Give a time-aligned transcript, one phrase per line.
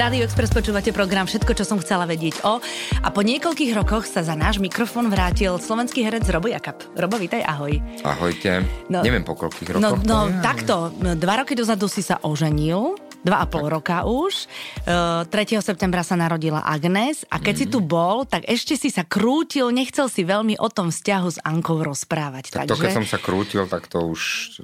[0.00, 2.56] Rádio Express počúvate program Všetko, čo som chcela vedieť o.
[3.04, 6.80] A po niekoľkých rokoch sa za náš mikrofón vrátil slovenský herec Robo Jakab.
[6.96, 7.76] Robo, vítaj, ahoj.
[8.00, 8.64] Ahojte.
[8.88, 10.08] No, Neviem po koľkých no, rokoch.
[10.08, 10.88] No, no takto.
[10.96, 14.48] Dva roky dozadu si sa oženil dva a pol roka už.
[14.88, 15.60] Uh, 3.
[15.60, 17.60] septembra sa narodila Agnes a keď mm.
[17.60, 21.38] si tu bol, tak ešte si sa krútil, nechcel si veľmi o tom vzťahu s
[21.44, 22.52] Ankou rozprávať.
[22.52, 22.72] Tak takže...
[22.72, 24.20] to, keď som sa krútil, tak to už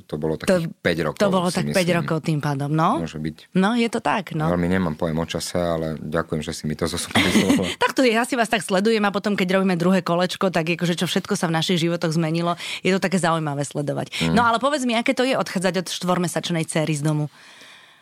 [0.09, 1.21] to bolo takých to, 5 rokov.
[1.21, 1.85] To bolo tak myslím.
[1.85, 3.05] 5 rokov tým pádom, no.
[3.05, 3.37] Môže byť.
[3.57, 4.49] No, je to tak, no.
[4.49, 6.89] Veľmi nemám pojem o čase, ale ďakujem, že si mi to
[7.83, 10.69] Tak to je, ja si vás tak sledujem a potom, keď robíme druhé kolečko, tak
[10.73, 14.13] akože čo všetko sa v našich životoch zmenilo, je to také zaujímavé sledovať.
[14.23, 14.35] Mm.
[14.35, 17.29] No ale povedz mi, aké to je odchádzať od štvormesačnej cery z domu?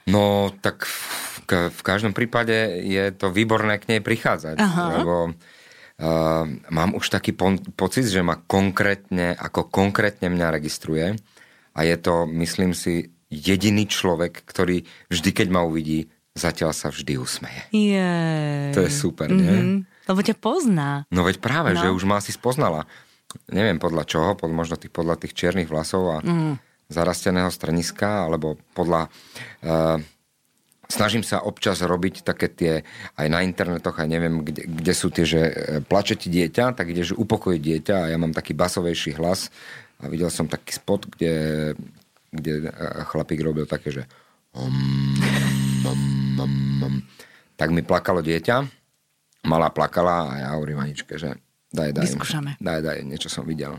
[0.04, 2.52] No, tak v, v každom prípade
[2.84, 4.84] je to výborné k nej prichádzať, Aha.
[5.00, 11.16] lebo uh, mám už taký po, pocit, že ma konkrétne, ako konkrétne mňa registruje
[11.72, 17.16] a je to, myslím si, jediný človek, ktorý vždy, keď ma uvidí, zatiaľ sa vždy
[17.16, 17.62] usmeje.
[17.72, 18.76] Jej.
[18.76, 19.40] To je super, mm-hmm.
[19.40, 19.56] nie?
[19.56, 19.78] Mhm.
[20.04, 21.08] Lebo ťa pozná.
[21.08, 21.80] No veď práve, no.
[21.80, 22.84] že už ma asi spoznala.
[23.48, 28.54] Neviem podľa čoho, pod, možno tých, podľa tých čiernych vlasov a mm zarasteného straniska, alebo
[28.72, 29.10] podľa...
[29.60, 29.98] Uh,
[30.88, 32.72] snažím sa občas robiť také tie,
[33.16, 36.92] aj na internetoch, aj neviem, kde, kde sú tie, že e, plače ti dieťa, tak
[36.92, 39.48] ideš upokojiť dieťa a ja mám taký basovejší hlas
[40.00, 41.34] a videl som taký spot, kde,
[42.30, 44.02] kde e, chlapík robil také, že
[47.58, 48.56] tak mi plakalo dieťa,
[49.50, 51.34] malá plakala a ja hovorím Aničke, že
[51.74, 52.50] daj, daj, Vyskúšame.
[52.62, 53.78] daj, daj, niečo som videl.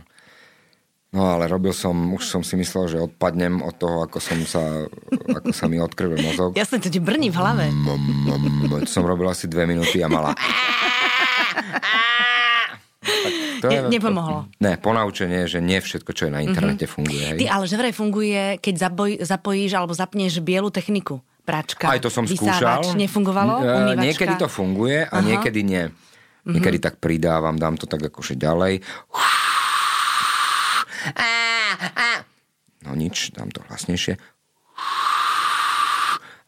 [1.16, 4.84] No ale robil som, už som si myslel, že odpadnem od toho, ako som sa,
[5.32, 6.52] ako sa mi odkrvil mozog.
[6.60, 7.72] Jasne, to ti brní v hlave.
[7.72, 10.36] Mm, mm, som robil asi dve minúty a mala...
[13.64, 14.52] to je, ne, nepomohlo.
[14.60, 16.96] Ne, ponaučenie, že nie všetko, čo je na internete, mm-hmm.
[17.00, 17.24] funguje.
[17.32, 17.40] Hej.
[17.40, 21.24] Ty, ale že vraj funguje, keď zaboj, zapojíš alebo zapneš bielu techniku.
[21.48, 23.00] Práčka, Aj to som vysávač, skúšal.
[23.00, 23.62] Nefungovalo?
[23.62, 24.02] Umývačka?
[24.02, 25.24] Niekedy to funguje a Aha.
[25.24, 25.88] niekedy nie.
[26.44, 26.88] Niekedy mm-hmm.
[26.92, 28.84] tak pridávam, dám to tak akože ďalej.
[32.86, 34.22] No nič, dám to hlasnejšie.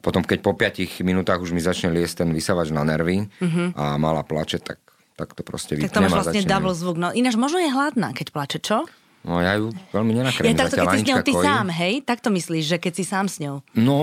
[0.05, 3.27] Potom, keď po 5 minútach už mi začne liesť ten vysavač na nervy
[3.73, 4.79] a mala plače, tak,
[5.17, 5.89] tak to proste vypnem.
[5.89, 6.95] Tak to máš vlastne double zvuk.
[6.95, 8.85] No, ináč možno je hladná, keď plače, čo?
[9.27, 10.55] No ja ju veľmi nenakrmím.
[10.55, 11.43] Ja takto, keď si s ňou ty kojí.
[11.43, 11.93] sám, hej?
[12.07, 13.59] Tak to myslíš, že keď si sám s ňou?
[13.75, 13.97] No,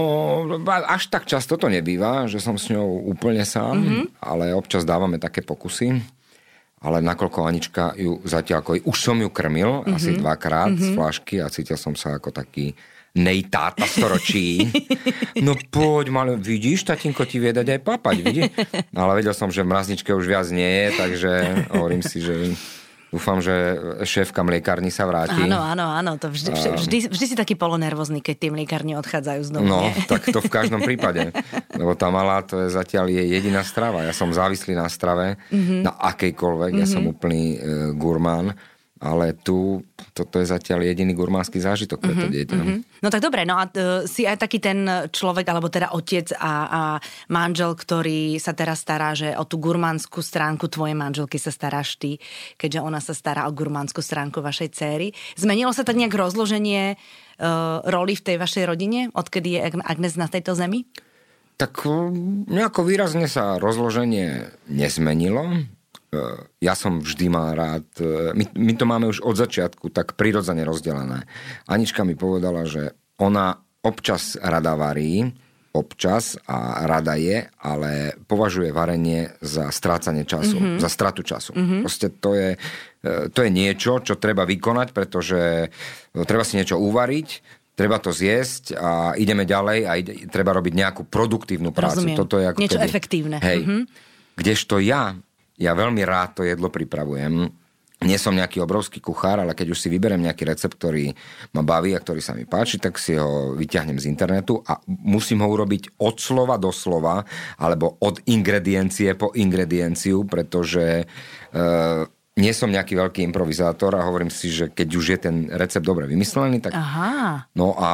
[0.69, 4.05] až tak často to nebýva, že som s ňou úplne sám, mm-hmm.
[4.21, 5.97] ale občas dávame také pokusy
[6.85, 9.97] ale nakoľko Anička ju zatiaľ, ako už som ju krmil mm-hmm.
[9.97, 10.85] asi dvakrát mm-hmm.
[10.85, 10.97] z mhm.
[11.01, 12.77] flašky a cítil som sa ako taký
[13.15, 14.67] nejtáta storočí.
[15.39, 18.51] No poď, mal, vidíš, tatinko ti vie dať aj papať, vidíš?
[18.91, 21.31] No, ale vedel som, že v mrazničke už viac nie je, takže
[21.75, 22.55] hovorím si, že
[23.15, 25.39] Dúfam, že šéfka mliekárni sa vráti.
[25.39, 26.19] Áno, áno, áno.
[26.19, 29.71] To vždy, vždy, vždy, vždy si taký polonervózny, keď tie mliekárni odchádzajú z domu.
[29.71, 29.95] No, nie?
[30.11, 31.31] tak to v každom prípade.
[31.79, 34.03] Lebo tá malá, to je zatiaľ je jediná strava.
[34.03, 35.87] Ja som závislý na strave, mm-hmm.
[35.87, 36.71] na akejkoľvek.
[36.75, 36.83] Mm-hmm.
[36.83, 37.11] Ja som mhm.
[37.15, 37.59] úplný e,
[37.95, 38.59] gurmán
[39.05, 39.85] ale tu
[40.17, 42.57] toto je zatiaľ jediný gurmánsky zážitok pre to mhm, dieťa.
[42.57, 42.79] Mm-hmm.
[43.03, 46.53] No tak dobre, no a uh, si aj taký ten človek, alebo teda otec a,
[46.65, 46.83] a
[47.29, 52.23] manžel, ktorý sa teraz stará, že o tú gurmánsku stránku tvojej manželky sa staráš ty,
[52.57, 55.13] keďže ona sa stará o gurmánsku stránku vašej céry.
[55.35, 60.31] Zmenilo sa tak nejak rozloženie uh, roli v tej vašej rodine, odkedy je Agnes na
[60.31, 60.87] tejto zemi?
[61.55, 61.87] Tak
[62.51, 65.71] nejako výrazne sa rozloženie nezmenilo
[66.61, 70.63] ja som vždy mal rád, e, my, my to máme už od začiatku tak prirodzene
[70.63, 71.27] rozdelené.
[71.69, 75.29] Anička mi povedala, že ona občas rada varí,
[75.75, 80.79] občas a rada je, ale považuje varenie za strácanie času, mm-hmm.
[80.79, 81.51] za stratu času.
[81.51, 81.81] Mm-hmm.
[81.83, 82.51] Proste to je,
[83.03, 85.69] e, to je niečo, čo treba vykonať, pretože
[86.15, 87.29] treba si niečo uvariť,
[87.75, 92.07] treba to zjesť a ideme ďalej a ide, treba robiť nejakú produktívnu prácu.
[92.07, 92.19] Rozumiem.
[92.19, 93.37] Toto je ako niečo keby, efektívne.
[93.43, 93.59] Hej.
[93.67, 93.83] Mm-hmm.
[94.35, 95.19] Kdežto ja
[95.59, 97.51] ja veľmi rád to jedlo pripravujem.
[98.05, 101.17] Nie som nejaký obrovský kuchár, ale keď už si vyberiem nejaký recept, ktorý
[101.57, 105.41] ma baví a ktorý sa mi páči, tak si ho vyťahnem z internetu a musím
[105.41, 107.25] ho urobiť od slova do slova,
[107.57, 111.05] alebo od ingrediencie po ingredienciu, pretože e,
[112.35, 116.11] nie som nejaký veľký improvizátor a hovorím si, že keď už je ten recept dobre
[116.11, 116.75] vymyslený, tak...
[116.75, 117.47] Aha.
[117.55, 117.91] No a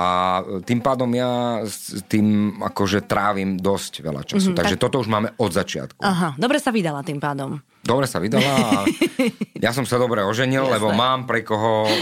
[0.64, 4.40] tým pádom ja s tým akože trávim dosť veľa času.
[4.40, 4.82] Mm-hmm, Takže tak...
[4.88, 6.00] toto už máme od začiatku.
[6.00, 7.60] Aha, dobre sa vydala tým pádom.
[7.84, 8.88] Dobre sa vydala a
[9.64, 10.74] ja som sa dobre oženil, Jasne.
[10.80, 11.92] lebo mám pre koho e,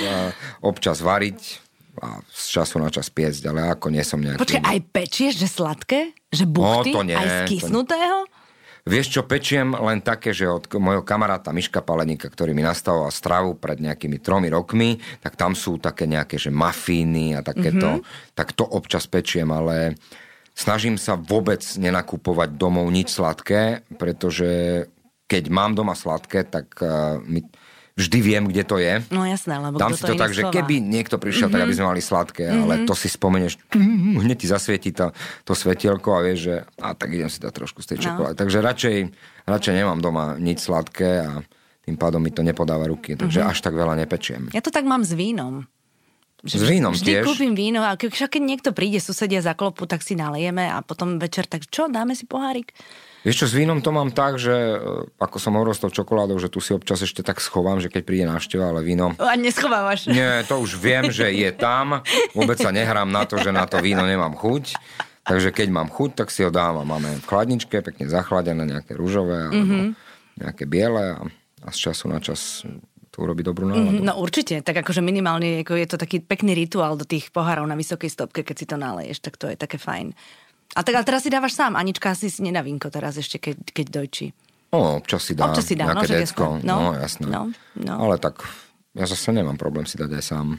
[0.62, 1.58] občas variť
[1.98, 4.38] a z času na čas piecť, ale ako nie som nejaký...
[4.38, 6.14] Počkaj, aj pečieš, že sladké?
[6.30, 6.94] Že buchty?
[6.94, 7.18] No, to nie.
[7.18, 8.30] Aj skysnutého?
[8.88, 13.52] Vieš čo, pečiem len také, že od mojho kamaráta Miška Palenika, ktorý mi nastavoval stravu
[13.60, 18.32] pred nejakými tromi rokmi, tak tam sú také nejaké, že mafíny a takéto, mm-hmm.
[18.32, 20.00] tak to občas pečiem, ale
[20.56, 24.88] snažím sa vôbec nenakupovať domov nič sladké, pretože
[25.28, 27.44] keď mám doma sladké, tak uh, mi,
[27.98, 29.02] vždy viem, kde to je.
[29.10, 31.58] No jasné, lebo Dám si to, to tak, že keby niekto prišiel, mm-hmm.
[31.58, 32.62] tak aby sme mali sladké, mm-hmm.
[32.62, 35.10] ale to si spomeneš, mm, hneď ti zasvieti to,
[35.42, 38.02] to svetielko a vieš, že a tak idem si dať trošku z tej no.
[38.06, 38.34] čokolády.
[38.38, 38.96] Takže radšej,
[39.50, 41.42] radšej nemám doma nič sladké a
[41.82, 43.52] tým pádom mi to nepodáva ruky, takže mm-hmm.
[43.52, 44.54] až tak veľa nepečiem.
[44.54, 45.66] Ja to tak mám s vínom.
[46.46, 47.24] S vínom vždy tiež?
[47.26, 51.18] kúpim víno a keď, keď niekto príde, susedia za klopu, tak si nalejeme a potom
[51.18, 52.70] večer, tak čo, dáme si pohárik?
[53.26, 54.76] Vieš čo, s vínom to mám tak, že e,
[55.18, 58.02] ako som hovoril s tou čokoládou, že tu si občas ešte tak schovám, že keď
[58.06, 59.18] príde návšteva, ale víno...
[59.18, 60.06] A neschovávaš.
[60.06, 62.06] Nie, to už viem, že je tam.
[62.38, 64.78] Vôbec sa nehrám na to, že na to víno nemám chuť.
[65.26, 68.94] Takže keď mám chuť, tak si ho dám a máme v chladničke, pekne zachladené, nejaké
[68.96, 69.86] rúžové alebo mm-hmm.
[70.40, 71.20] nejaké biele a,
[71.66, 72.64] a z času na čas
[73.18, 73.98] to urobí dobrú náladu.
[73.98, 77.74] No určite, tak akože minimálne ako je to taký pekný rituál do tých pohárov na
[77.74, 80.14] vysokej stopke, keď si to naleješ, tak to je také fajn.
[80.78, 83.74] A tak ale teraz si dávaš sám, Anička asi si nedá vinko teraz ešte, keď,
[83.74, 84.26] keď dojčí.
[84.70, 87.26] No, občas si dá, občas si dá nejaké no, decko, no, no jasné.
[87.26, 87.42] No,
[87.74, 87.94] no.
[88.06, 88.46] Ale tak
[88.98, 90.58] ja zase nemám problém si dať aj sám.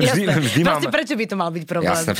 [0.00, 0.80] vždy, vždy mám...
[0.88, 1.92] prečo by to mal byť problém?
[1.92, 2.12] Jasné,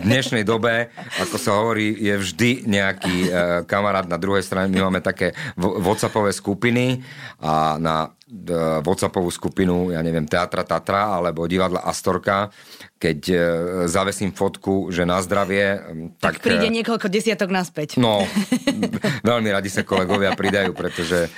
[0.00, 0.88] dnešnej dobe,
[1.20, 3.28] ako sa hovorí, je vždy nejaký uh,
[3.68, 4.72] kamarát na druhej strane.
[4.72, 7.04] My máme také WhatsAppové skupiny
[7.44, 12.48] a na uh, WhatsAppovú skupinu, ja neviem, Teatra Tatra alebo divadla Astorka,
[12.96, 13.38] keď uh,
[13.92, 15.84] zavesím fotku, že na zdravie,
[16.16, 16.40] tak...
[16.40, 18.00] Tak príde niekoľko desiatok naspäť.
[18.00, 18.24] No,
[19.28, 21.28] veľmi radi sa kolegovia pridajú, pretože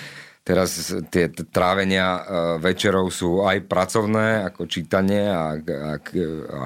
[0.49, 0.81] Teraz
[1.13, 2.21] tie trávenia e,
[2.57, 6.65] večerov sú aj pracovné, ako čítanie a, a, a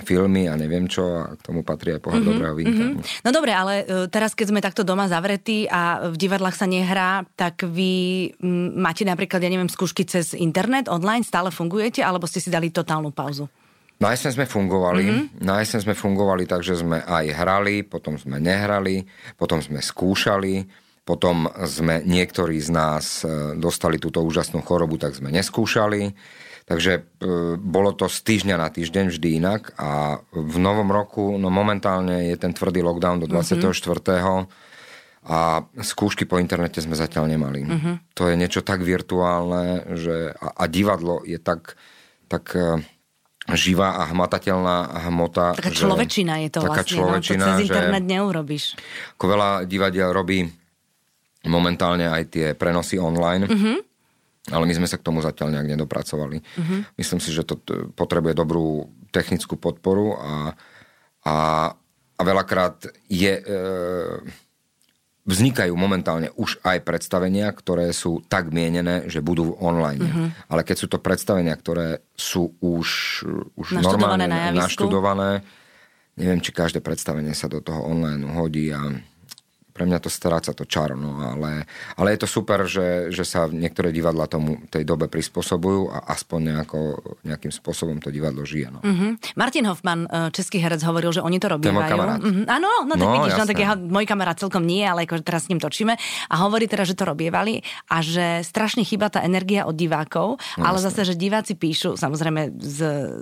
[0.00, 2.84] filmy a neviem čo, a k tomu patrí aj pohľad mm-hmm, dobrého vínka.
[2.88, 3.20] Mm-hmm.
[3.20, 7.28] No dobre, ale e, teraz keď sme takto doma zavretí a v divadlách sa nehrá,
[7.36, 8.32] tak vy
[8.80, 13.12] máte napríklad, ja neviem, skúšky cez internet, online, stále fungujete, alebo ste si dali totálnu
[13.12, 13.44] pauzu?
[14.00, 15.44] Na jeseň sme fungovali, mm-hmm.
[15.44, 19.04] na jeseň sme fungovali tak, že sme aj hrali, potom sme nehrali,
[19.36, 25.32] potom sme skúšali, potom sme niektorí z nás e, dostali túto úžasnú chorobu, tak sme
[25.32, 26.12] neskúšali.
[26.68, 27.00] Takže e,
[27.56, 32.36] bolo to z týždňa na týždeň vždy inak a v novom roku, no momentálne je
[32.36, 33.56] ten tvrdý lockdown do 24.
[33.72, 34.44] Mm-hmm.
[35.32, 37.64] A skúšky po internete sme zatiaľ nemali.
[37.64, 37.94] Mm-hmm.
[38.12, 41.80] To je niečo tak virtuálne, že a, a divadlo je tak,
[42.28, 42.84] tak e,
[43.56, 45.56] živá a hmatateľná hmota.
[45.56, 48.64] Taká človečina je to taká vlastne, človečina, no, to cez internet neurobíš.
[49.16, 50.57] Ako veľa divadiel robí
[51.46, 53.46] momentálne aj tie prenosy online.
[53.46, 53.76] Mm-hmm.
[54.48, 56.40] Ale my sme sa k tomu zatiaľ nejak nedopracovali.
[56.40, 56.80] Mm-hmm.
[56.96, 57.60] Myslím si, že to
[57.92, 60.56] potrebuje dobrú technickú podporu a,
[61.28, 61.36] a,
[62.16, 63.44] a veľakrát je, e,
[65.28, 70.00] vznikajú momentálne už aj predstavenia, ktoré sú tak mienené, že budú online.
[70.00, 70.28] Mm-hmm.
[70.48, 72.88] Ale keď sú to predstavenia, ktoré sú už,
[73.52, 75.30] už naštudované normálne na naštudované,
[76.16, 78.80] neviem, či každé predstavenie sa do toho online hodí a
[79.78, 81.62] pre mňa to stráca to čaro, no, ale,
[81.94, 86.40] ale je to super, že, že sa niektoré divadla tomu tej dobe prispôsobujú a aspoň
[86.50, 86.78] nejako,
[87.22, 88.74] nejakým spôsobom to divadlo žije.
[88.74, 88.82] No.
[88.82, 89.38] Mm-hmm.
[89.38, 91.70] Martin Hoffman, e, český herec, hovoril, že oni to robia.
[91.70, 92.50] Mm-hmm.
[92.50, 95.46] Áno, no tak no, vidíš, no, tak ja, môj kamarát celkom nie, ale ako teraz
[95.46, 95.94] s ním točíme
[96.26, 100.64] a hovorí teda, že to robievali a že strašne chýba tá energia od divákov, no,
[100.66, 100.90] ale jasné.
[100.90, 102.80] zase, že diváci píšu, samozrejme z,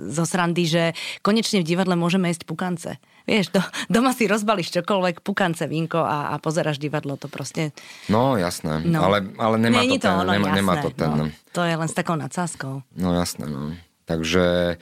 [0.09, 0.83] zo srandy, že
[1.21, 2.97] konečne v divadle môžeme jesť pukance.
[3.27, 3.59] Vieš, do,
[3.91, 7.75] doma si rozbalíš čokoľvek, pukance, vínko a, a pozeráš divadlo, to proste...
[8.07, 9.03] No, jasné, no.
[9.03, 11.09] Ale, ale nemá, to, ten, to ono, nemá, jasné, nemá to ten...
[11.11, 12.73] No, to je len s takou nadsázkou.
[12.95, 13.75] No jasné, no.
[14.07, 14.79] Takže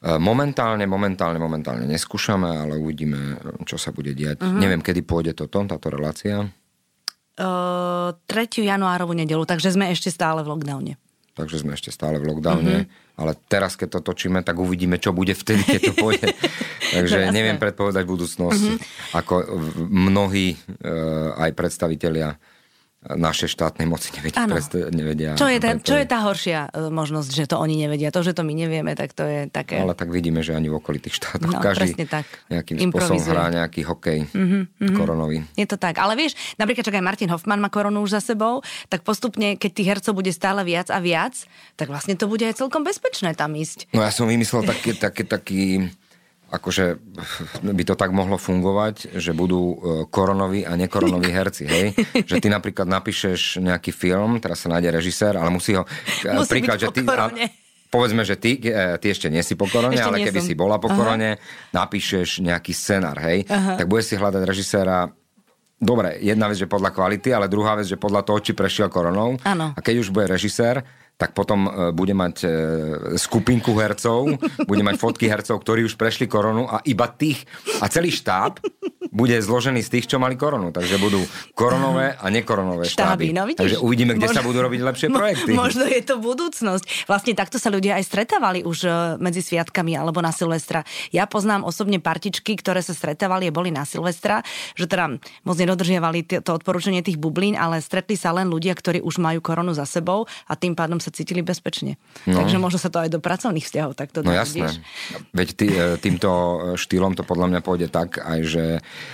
[0.00, 3.36] e, momentálne, momentálne, momentálne neskúšame, ale uvidíme,
[3.68, 4.40] čo sa bude diať.
[4.40, 4.56] Uh-huh.
[4.56, 6.48] Neviem, kedy pôjde toto, táto relácia.
[7.36, 8.64] Uh, 3.
[8.64, 10.96] januárovú nedelu, takže sme ešte stále v lockdowne.
[11.32, 12.84] Takže sme ešte stále v lockdowne.
[12.84, 16.32] Uh-huh ale teraz, keď to točíme, tak uvidíme, čo bude vtedy, keď to pôjde.
[16.96, 19.16] Takže no, neviem predpovedať budúcnosť, mm-hmm.
[19.16, 19.34] ako
[19.88, 20.56] mnohí e,
[21.36, 22.40] aj predstavitelia
[23.02, 24.46] naše štátnej moci nevedia.
[24.46, 28.14] Predst- nevedia čo, je tá, čo je tá horšia e, možnosť, že to oni nevedia?
[28.14, 29.82] To, že to my nevieme, tak to je také...
[29.82, 32.30] Ale tak vidíme, že ani v okolitých štátoch no, každý tak.
[32.46, 35.42] nejakým spôsobom hrá nejaký hokej mm-hmm, koronový.
[35.58, 35.98] Je to tak.
[35.98, 39.70] Ale vieš, napríklad čak aj Martin Hoffman má koronu už za sebou, tak postupne, keď
[39.74, 41.34] tých hercov bude stále viac a viac,
[41.74, 43.90] tak vlastne to bude aj celkom bezpečné tam ísť.
[43.90, 45.62] No ja som vymyslel taký, taký, taký
[46.52, 47.00] akože
[47.64, 49.76] by to tak mohlo fungovať, že budú e,
[50.12, 51.86] koronoví a nekoronoví herci, hej?
[52.12, 55.88] Že ty napríklad napíšeš nejaký film, teraz sa nájde režisér, ale musí ho...
[56.20, 57.32] E, musí príklad, že ty, a,
[57.88, 60.48] povedzme, že ty, e, ty ešte nie si po korone, ešte ale keby som.
[60.48, 61.40] si bola po korone,
[61.72, 63.48] napíšeš nejaký scenár, hej?
[63.48, 63.80] Aha.
[63.80, 65.08] Tak bude si hľadať režiséra
[65.82, 69.34] Dobre, jedna vec, že podľa kvality, ale druhá vec, že podľa toho, či prešiel koronou.
[69.42, 69.74] Ano.
[69.74, 72.48] A keď už bude režisér, tak potom e, bude mať e,
[73.14, 74.38] skupinku hercov,
[74.70, 77.46] bude mať fotky hercov, ktorí už prešli koronu a iba tých,
[77.78, 78.58] a celý štáb
[79.12, 80.72] bude zložený z tých, čo mali koronu.
[80.72, 81.20] Takže budú
[81.52, 83.28] koronové a nekoronové štáby.
[83.28, 83.36] štáby.
[83.36, 85.50] No, vidíš, takže uvidíme, kde možno, sa budú robiť lepšie projekty.
[85.52, 86.84] Možno je to budúcnosť.
[87.04, 88.90] Vlastne takto sa ľudia aj stretávali už e,
[89.20, 90.80] medzi sviatkami alebo na Silvestra.
[91.12, 94.40] Ja poznám osobne partičky, ktoré sa stretávali a boli na Silvestra,
[94.72, 99.20] že teda moc nedodržiavali to odporúčanie tých bublín, ale stretli sa len ľudia, ktorí už
[99.20, 101.98] majú koronu za sebou a tým pádom sa cítili bezpečne.
[102.30, 102.38] No.
[102.38, 104.70] Takže možno sa to aj do pracovných vzťahov takto No jasné.
[105.34, 106.30] Veď tý, e, týmto
[106.78, 108.64] štýlom to podľa mňa pôjde tak aj, že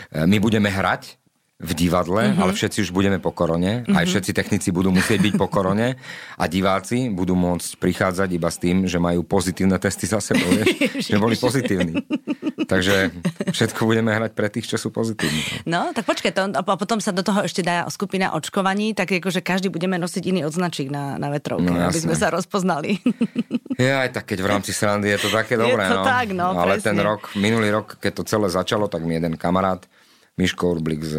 [0.09, 1.21] E, my budeme hrať
[1.59, 2.39] v divadle, mm-hmm.
[2.39, 3.99] ale všetci už budeme po korone, mm-hmm.
[3.99, 4.11] aj mhm.
[4.15, 5.99] všetci technici budú musieť byť po korone
[6.39, 10.79] a diváci budú môcť prichádzať iba s tým, že majú pozitívne testy za sebou, vieš,
[11.11, 11.99] že boli pozitívni.
[12.71, 13.11] Takže
[13.51, 15.43] všetko budeme hrať pre tých, čo sú pozitívni.
[15.67, 19.43] No, tak počkaj, to, a potom sa do toho ešte dá skupina očkovaní, tak akože
[19.43, 23.03] každý budeme nosiť iný odznačík na, na vetrovke, no, aby sme sa rozpoznali.
[23.79, 26.07] Je aj tak, keď v rámci srandy je to také dobré, je to no.
[26.07, 26.87] Tak, no Ale presne.
[26.87, 29.83] ten rok, minulý rok, keď to celé začalo, tak mi jeden kamarát
[30.39, 31.15] Miško Urblik z,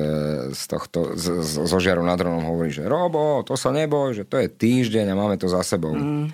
[0.56, 4.24] z tohto, z, z, zo Žiaru nad Ronom hovorí, že Robo, to sa neboj, že
[4.24, 5.92] to je týždeň a máme to za sebou.
[5.92, 6.32] Mm.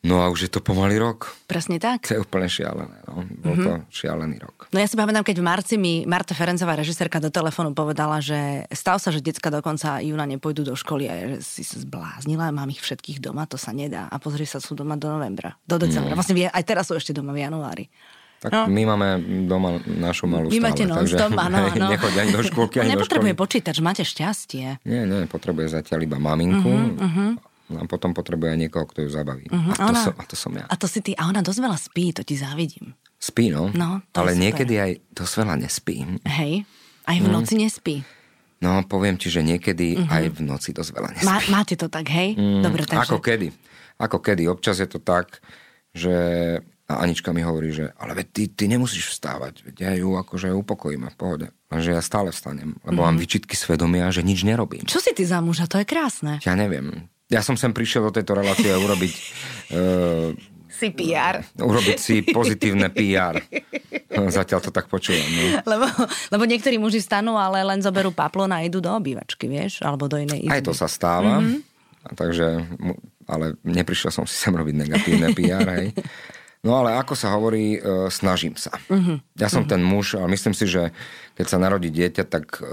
[0.00, 1.28] No a už je to pomaly rok.
[1.44, 2.08] Presne tak.
[2.08, 3.04] To je úplne šialené.
[3.04, 3.20] No.
[3.20, 3.66] Bol mm-hmm.
[3.68, 4.72] to šialený rok.
[4.72, 8.64] No ja si pamätám, keď v marci mi Marta Ferencová, režisérka, do telefónu povedala, že
[8.72, 12.48] stal sa, že decka do konca júna nepôjdu do školy a že si sa zbláznila,
[12.48, 14.08] mám ich všetkých doma, to sa nedá.
[14.08, 16.16] A pozri sa, sú doma do novembra, do decembra.
[16.16, 16.18] Mm.
[16.20, 17.92] Vlastne aj teraz sú ešte doma v januári.
[18.40, 18.72] Tak no.
[18.72, 19.08] my máme
[19.44, 21.36] doma našu malú Vy máte non takže áno,
[21.76, 21.92] áno.
[21.92, 24.80] nechoď ani do škôlky, ani Nepotrebuje počítač, máte šťastie.
[24.88, 26.72] Nie, nie, potrebuje zatiaľ iba maminku.
[26.72, 27.30] Uh-huh, uh-huh.
[27.76, 29.44] A potom potrebuje niekoho, kto ju zabaví.
[29.44, 29.76] Uh-huh.
[29.76, 30.64] A, to ona, som, a to som ja.
[30.64, 31.12] A to si ty.
[31.20, 32.96] A ona dosť veľa spí, to ti závidím.
[33.20, 33.68] Spí, no.
[33.76, 36.00] no Ale niekedy aj dosť veľa nespí.
[36.24, 36.64] Hej,
[37.04, 37.60] aj v noci mm.
[37.60, 37.96] nespí.
[38.64, 40.16] No, poviem ti, že niekedy uh-huh.
[40.16, 41.28] aj v noci dosť veľa nespí.
[41.28, 42.40] Má, máte to tak, hej?
[42.40, 43.04] Mm, Dobre, takže...
[43.04, 43.52] Ako kedy.
[44.00, 44.48] Ako kedy.
[44.48, 45.44] Občas je to tak,
[45.92, 46.16] že
[46.90, 50.50] a Anička mi hovorí, že ale veď ty, ty nemusíš vstávať, veď ja ju akože
[50.50, 51.46] upokojím a v pohode.
[51.70, 53.14] Lenže ja stále vstanem, lebo mm-hmm.
[53.14, 54.90] mám vyčitky svedomia, že nič nerobím.
[54.90, 55.70] Čo si ty za muža?
[55.70, 56.42] To je krásne.
[56.42, 57.06] Ja neviem.
[57.30, 59.12] Ja som sem prišiel do tejto relácie urobiť...
[59.70, 60.34] Uh,
[60.80, 61.46] si PR.
[61.70, 63.38] Urobiť si pozitívne PR.
[64.10, 65.22] Zatiaľ to tak počujem.
[65.22, 65.42] No.
[65.62, 65.86] Lebo,
[66.32, 69.84] lebo niektorí muži stanú, ale len zoberú paplon a idú do obývačky, vieš?
[69.84, 70.54] Alebo do inej izby.
[70.56, 71.38] Aj to sa stáva.
[71.38, 71.58] Mm-hmm.
[72.00, 72.64] A takže,
[73.28, 75.92] ale neprišiel som si sem robiť negatívne PR, hej.
[76.60, 78.76] No ale ako sa hovorí, e, snažím sa.
[78.92, 79.16] Uh-huh.
[79.40, 79.72] Ja som uh-huh.
[79.72, 80.92] ten muž, ale myslím si, že
[81.32, 82.68] keď sa narodí dieťa, tak e,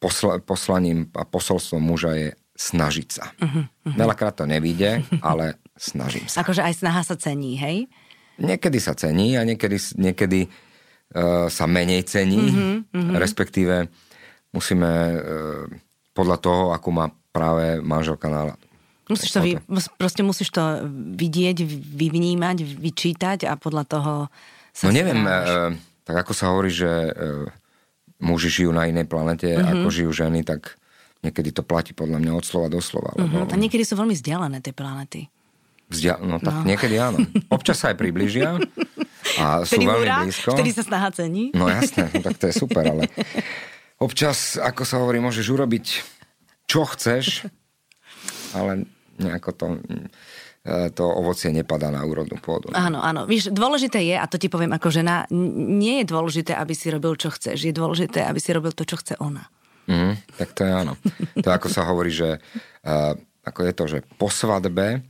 [0.00, 3.28] posla, poslaním a posolstvom muža je snažiť sa.
[3.36, 3.68] Uh-huh.
[3.68, 3.96] Uh-huh.
[4.00, 6.40] Veľakrát to nevíde, ale snažím sa.
[6.40, 7.84] Akože aj snaha sa cení, hej?
[8.40, 12.96] Niekedy sa cení a niekedy, niekedy uh, sa menej cení, uh-huh.
[12.96, 13.20] Uh-huh.
[13.20, 13.92] respektíve
[14.56, 15.68] musíme uh,
[16.16, 18.71] podľa toho, akú má práve manželka náladu.
[19.12, 19.60] Musíš to, vy,
[20.00, 24.12] proste musíš to vidieť, vyvnímať, vyčítať a podľa toho
[24.72, 25.76] sa No neviem, e,
[26.08, 27.12] tak ako sa hovorí, že e,
[28.24, 29.84] muži žijú na inej planete, mm-hmm.
[29.84, 30.80] ako žijú ženy, tak
[31.20, 33.12] niekedy to platí podľa mňa od slova do slova.
[33.14, 33.44] Lebo...
[33.44, 33.52] Mm-hmm.
[33.52, 35.28] A niekedy sú veľmi vzdialené tie planety.
[35.92, 36.64] Vzdia- no tak no.
[36.64, 37.20] niekedy áno.
[37.56, 38.56] Občas sa aj približia
[39.36, 40.50] a sú vtedy veľmi hurá, blízko.
[40.56, 41.52] Vtedy sa snaha cení.
[41.52, 43.12] No jasné, no, tak to je super, ale
[44.00, 45.86] občas, ako sa hovorí, môžeš urobiť
[46.66, 47.46] čo chceš,
[48.56, 48.88] ale
[49.18, 49.66] nejako to
[50.62, 52.70] e, to ovocie nepadá na úrodnú pôdu.
[52.72, 53.26] Áno, áno.
[53.26, 57.18] Víš, dôležité je, a to ti poviem ako žena, nie je dôležité, aby si robil,
[57.18, 57.66] čo chceš.
[57.66, 59.50] Je dôležité, aby si robil to, čo chce ona.
[59.90, 60.94] Mm, tak to je áno.
[61.42, 62.38] To ako sa hovorí, že
[62.86, 65.02] uh, ako je to, že po svadbe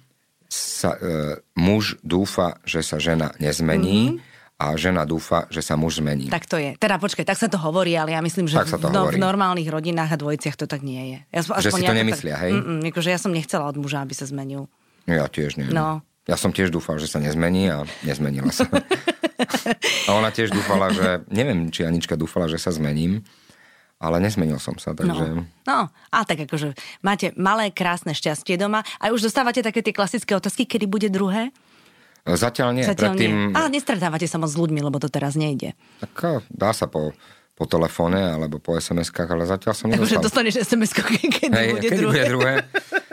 [0.49, 4.31] sa, uh, muž dúfa, že sa žena nezmení, mm-hmm
[4.62, 6.31] a žena dúfa, že sa muž zmení.
[6.31, 6.78] Tak to je.
[6.78, 10.14] Teda počkaj, tak sa to hovorí, ale ja myslím, že v, no, v normálnych rodinách
[10.14, 11.19] a dvojiciach to tak nie je.
[11.35, 12.52] Ja, že si to nemyslia, tak, hej?
[12.54, 14.71] Mm, mm, akože ja som nechcela od muža, aby sa zmenil.
[15.11, 15.66] Ja tiež nie.
[15.66, 16.07] No.
[16.31, 18.71] Ja som tiež dúfal, že sa nezmení a nezmenila sa.
[20.07, 21.26] a ona tiež dúfala, že...
[21.26, 23.26] Neviem, či Anička dúfala, že sa zmením,
[23.99, 25.42] ale nezmenil som sa, takže...
[25.42, 29.90] No, no a tak akože máte malé, krásne šťastie doma a už dostávate také tie
[29.90, 31.50] klasické otázky, kedy bude druhé?
[32.22, 32.84] Zatiaľ nie.
[32.86, 33.32] Zatiaľ predtým...
[33.34, 33.56] nie.
[33.58, 35.74] A nestretávate sa moc s ľuďmi, lebo to teraz nejde.
[35.98, 37.10] Tak dá sa po,
[37.58, 40.22] po telefóne alebo po SMS-kách, ale zatiaľ som nedostal.
[40.22, 42.14] Takže dostaneš SMS, keď Hej, bude druhé.
[42.14, 42.52] bude druhé.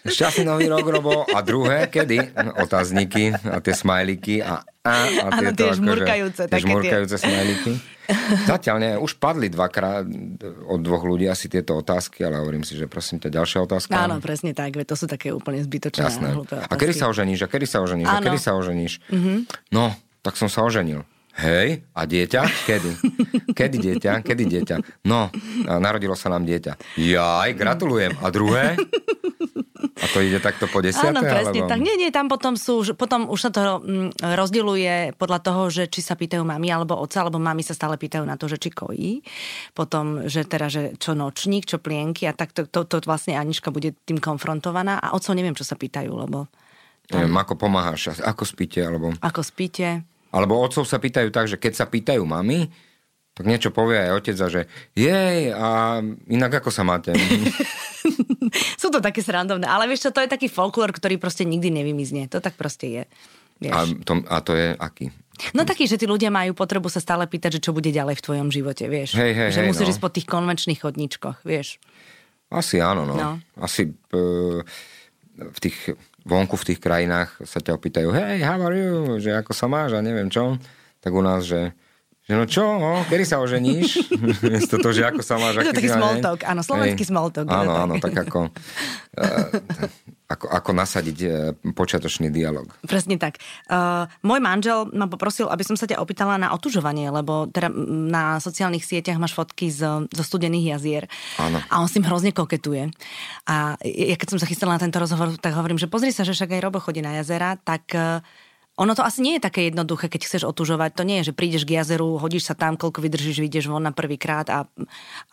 [0.00, 1.28] Šťastný nový rok, Robo.
[1.28, 2.32] A druhé, kedy?
[2.56, 6.42] Otázniky a tie smajliky a, a, a tieto, tie žmurkajúce.
[6.48, 7.24] Akože, tie žmurkajúce tie...
[7.28, 7.72] smajliky.
[8.48, 8.92] Zatiaľ nie.
[8.96, 10.08] Už padli dvakrát
[10.66, 13.92] od dvoch ľudí asi tieto otázky, ale hovorím si, že prosím ťa, ďalšia otázka.
[13.92, 14.74] Áno, presne tak.
[14.80, 16.02] To sú také úplne zbytočné.
[16.02, 16.32] Jasné.
[16.32, 17.44] A, a kedy sa oženíš?
[17.44, 18.08] A kedy sa oženíš?
[18.08, 18.18] Áno.
[18.18, 19.04] A kedy sa oženíš?
[19.12, 19.36] Mm-hmm.
[19.70, 19.92] No,
[20.24, 21.04] tak som sa oženil.
[21.30, 22.42] Hej, a dieťa?
[22.66, 22.90] Kedy?
[23.54, 24.12] Kedy dieťa?
[24.26, 24.76] Kedy dieťa?
[25.06, 25.30] No,
[25.64, 26.98] narodilo sa nám dieťa.
[26.98, 28.18] Jaj, gratulujem.
[28.18, 28.74] A druhé?
[30.00, 31.12] A to ide takto po desiate?
[31.12, 31.70] Áno, presne alebo...
[31.70, 31.80] tak.
[31.84, 36.00] Nie, nie, tam potom sú, potom už sa to mm, rozdieluje podľa toho, že či
[36.00, 39.20] sa pýtajú mami alebo oca, alebo mami sa stále pýtajú na to, že či kojí.
[39.76, 43.68] Potom, že teda, že čo nočník, čo plienky a tak to, to, to vlastne Aniška
[43.68, 46.48] bude tým konfrontovaná a otcov neviem, čo sa pýtajú, lebo...
[47.04, 47.20] Tam...
[47.20, 49.12] Neviem, ako pomáhaš, ako spíte, alebo...
[49.20, 50.06] Ako spíte.
[50.30, 52.70] Alebo otcov sa pýtajú tak, že keď sa pýtajú mami,
[53.34, 57.14] tak niečo povie aj otec a že jej, a inak ako sa máte?
[58.90, 62.26] Sú to také srandovné, ale vieš čo, to je taký folklór, ktorý proste nikdy nevymizne.
[62.26, 63.02] To tak proste je.
[63.62, 63.70] Vieš.
[63.70, 65.14] A, to, a to je aký?
[65.54, 68.24] No taký, že tí ľudia majú potrebu sa stále pýtať, že čo bude ďalej v
[68.26, 69.14] tvojom živote, vieš.
[69.14, 69.92] Hej, hej, že hej, musíš no.
[69.94, 71.78] ísť po tých konvenčných chodníčkoch, vieš.
[72.50, 73.14] Asi áno, no.
[73.14, 73.38] No.
[73.62, 74.26] Asi e,
[75.38, 75.94] v tých
[76.26, 79.94] vonku v tých krajinách sa ťa opýtajú, hej, how are you, že ako sa máš
[79.94, 80.58] a neviem čo.
[80.98, 81.70] Tak u nás, že že
[82.36, 84.12] no čo, no, kedy sa oženíš?
[84.52, 85.62] Miesto to, že ako sa máš.
[85.62, 87.48] Je to taký small talk, áno, slovenský small talk.
[87.50, 88.52] Áno, áno, tak ako,
[89.18, 89.48] uh,
[90.34, 91.32] ako, ako nasadiť uh,
[91.74, 92.70] počiatočný dialog.
[92.86, 93.40] Presne tak.
[93.66, 98.38] Uh, môj manžel ma poprosil, aby som sa ťa opýtala na otužovanie, lebo teda na
[98.38, 101.04] sociálnych sieťach máš fotky z, zo studených jazier.
[101.40, 101.58] Áno.
[101.66, 102.92] A on s tým hrozne koketuje.
[103.48, 106.36] A ja keď som sa chystala na tento rozhovor, tak hovorím, že pozri sa, že
[106.36, 108.20] však aj Robo chodí na jazera, tak uh,
[108.80, 110.96] ono to asi nie je také jednoduché, keď chceš otužovať.
[110.96, 113.92] To nie je, že prídeš k jazeru, hodíš sa tam, koľko vydržíš, vyjdeš von na
[113.92, 114.64] prvýkrát a,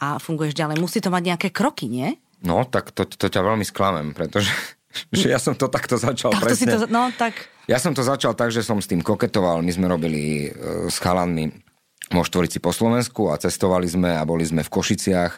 [0.03, 0.83] a funguješ ďalej.
[0.83, 2.19] Musí to mať nejaké kroky, nie?
[2.43, 4.51] No, tak to, to ťa veľmi sklamem, pretože
[5.15, 6.75] že ja som to takto začal tak presne.
[6.75, 7.47] To si to, no, tak...
[7.71, 9.63] Ja som to začal tak, že som s tým koketoval.
[9.63, 11.51] My sme robili uh, s chalanmi
[12.11, 15.33] vo štvorici po Slovensku a cestovali sme a boli sme v Košiciach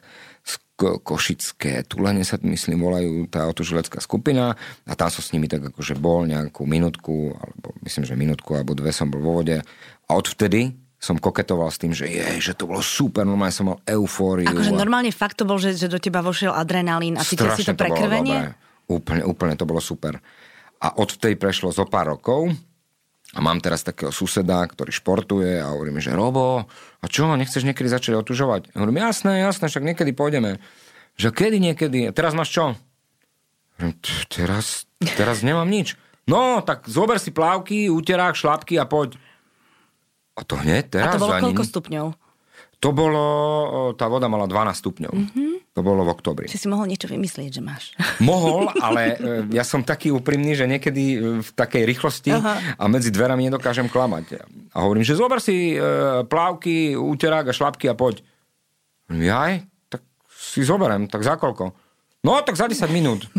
[0.79, 4.55] Košické Tulene sa myslím volajú tá otužilecká skupina
[4.87, 8.71] a tam som s nimi tak akože bol nejakú minútku, alebo myslím, že minútku alebo
[8.71, 9.59] dve som bol vo vode
[10.07, 13.79] a odvtedy som koketoval s tým, že je, že to bolo super, normálne som mal
[13.87, 14.51] eufóriu.
[14.51, 14.79] Akože a...
[14.79, 18.51] normálne fakt to bol, že, že do teba vošiel adrenalín a cítil si to prekrvenie?
[18.87, 20.19] To úplne, úplne to bolo super.
[20.79, 22.51] A odvtedy prešlo zo pár rokov
[23.29, 26.65] a mám teraz takého suseda, ktorý športuje a hovorí mi, že Robo,
[26.99, 28.73] a čo, nechceš niekedy začať otužovať?
[28.73, 30.57] Ja hovorím, jasné, jasné, však niekedy pôjdeme.
[31.13, 32.09] Že kedy niekedy?
[32.09, 32.73] A teraz máš čo?
[33.77, 33.93] Hovorím,
[34.33, 35.93] teraz, teraz nemám nič.
[36.25, 39.17] No, tak zober si plávky, úterák, šlapky a poď.
[40.33, 41.13] A to hneď teraz.
[41.13, 41.43] A to bolo ani...
[41.51, 42.07] koľko stupňov?
[42.79, 43.25] To bolo,
[43.99, 45.11] tá voda mala 12 stupňov.
[45.11, 45.53] Mm-hmm.
[45.77, 46.45] To bolo v oktobri.
[46.49, 47.93] Či si mohol niečo vymyslieť, že máš.
[48.25, 49.15] Mohol, ale e,
[49.53, 52.75] ja som taký úprimný, že niekedy e, v takej rýchlosti Aha.
[52.75, 54.41] a medzi dverami nedokážem klamať.
[54.73, 55.79] A hovorím, že zober si e,
[56.25, 58.25] plávky, úterák a šlapky a poď.
[59.13, 61.71] Jaj, tak si zoberiem, tak za koľko?
[62.25, 63.29] No, tak za 10 minút.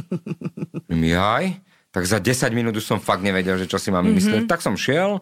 [0.89, 1.45] Jaj,
[1.91, 4.47] tak za 10 minút už som fakt nevedel, že čo si mám vymyslieť.
[4.47, 4.53] Mm-hmm.
[4.55, 5.19] Tak som šiel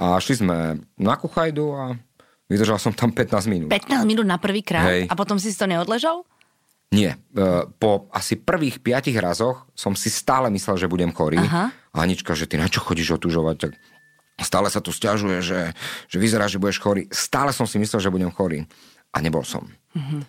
[0.00, 0.56] a šli sme
[0.96, 1.82] na Kuchajdu a
[2.48, 3.68] Vydržal som tam 15 minút.
[3.68, 4.88] 15 minút na prvý krát?
[4.88, 5.04] Hej.
[5.04, 6.24] A potom si to neodležal?
[6.88, 7.20] Nie.
[7.36, 11.36] E, po asi prvých piatich razoch som si stále myslel, že budem chorý.
[11.40, 11.68] Aha.
[11.92, 13.56] A Anička, že ty na čo chodíš otužovať?
[13.60, 13.72] Tak
[14.40, 15.60] stále sa tu stiažuje, že,
[16.08, 17.04] že vyzerá, že budeš chorý.
[17.12, 18.64] Stále som si myslel, že budem chorý.
[19.12, 19.68] A nebol som.
[19.92, 20.20] Uh-huh.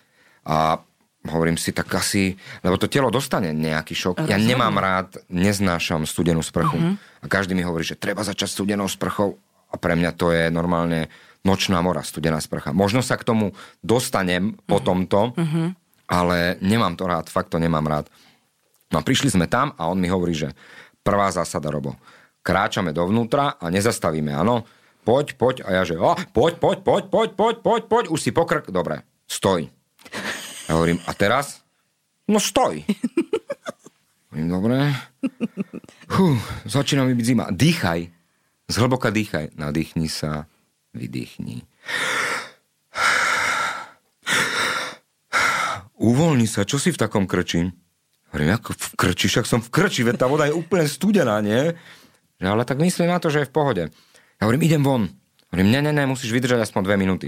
[0.44, 0.80] A
[1.28, 4.24] hovorím si, tak asi, lebo to telo dostane nejaký šok.
[4.24, 4.32] Rozumiem.
[4.32, 6.76] Ja nemám rád, neznášam studenú sprchu.
[6.76, 7.24] Uh-huh.
[7.24, 9.40] A každý mi hovorí, že treba začať studenou sprchou.
[9.70, 11.08] A pre mňa to je normálne
[11.40, 12.76] nočná mora, studená sprcha.
[12.76, 14.68] Možno sa k tomu dostanem uh-huh.
[14.68, 14.84] po mhm.
[14.84, 15.68] tomto, uh-huh.
[16.10, 18.10] Ale nemám to rád, fakt to nemám rád.
[18.90, 20.50] No a prišli sme tam a on mi hovorí, že
[21.06, 21.94] prvá zásada, Robo,
[22.42, 24.66] kráčame dovnútra a nezastavíme, áno,
[25.06, 28.34] poď, poď, a ja že, oh, poď, poď, poď, poď, poď, poď, poď, už si
[28.34, 29.70] pokrk, dobre, stoj.
[30.66, 31.62] Ja hovorím, a teraz?
[32.26, 32.82] No stoj.
[34.30, 34.94] Hovorím, dobre.
[36.14, 37.50] Hú, začína mi byť zima.
[37.50, 38.06] Dýchaj.
[38.70, 39.58] Zhlboka dýchaj.
[39.58, 40.46] Nadýchni sa
[40.94, 41.66] vydýchni.
[46.00, 47.68] Uvoľni sa, čo si v takom krči?
[48.32, 51.76] Hovorím, ako v krči, však som v krči, veď tá voda je úplne studená, nie?
[52.40, 53.84] Že, ale tak myslím na to, že je v pohode.
[54.40, 55.12] Ja hovorím, idem von.
[55.52, 57.26] Hovorím, ne, ne, ne, musíš vydržať aspoň dve minúty.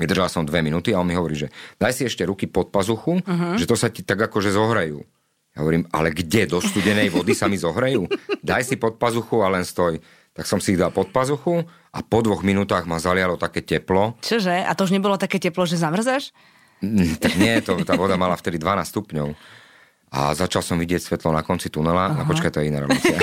[0.00, 3.20] Vydržal som dve minúty a on mi hovorí, že daj si ešte ruky pod pazuchu,
[3.20, 3.58] uh-huh.
[3.58, 5.02] že to sa ti tak akože zohrajú.
[5.52, 6.46] Ja hovorím, ale kde?
[6.46, 8.06] Do studenej vody sa mi zohrajú?
[8.40, 9.98] Daj si pod pazuchu a len stoj
[10.30, 14.14] tak som si ich dal pod pazuchu a po dvoch minútach ma zalialo také teplo.
[14.22, 14.62] Čože?
[14.62, 16.30] A to už nebolo také teplo, že zamrzeš?
[16.80, 19.28] Mm, tak nie, to, tá voda mala vtedy 12 stupňov.
[20.10, 22.10] A začal som vidieť svetlo na konci tunela.
[22.10, 22.24] Aha.
[22.24, 23.14] A počkaj, to je iná relácia.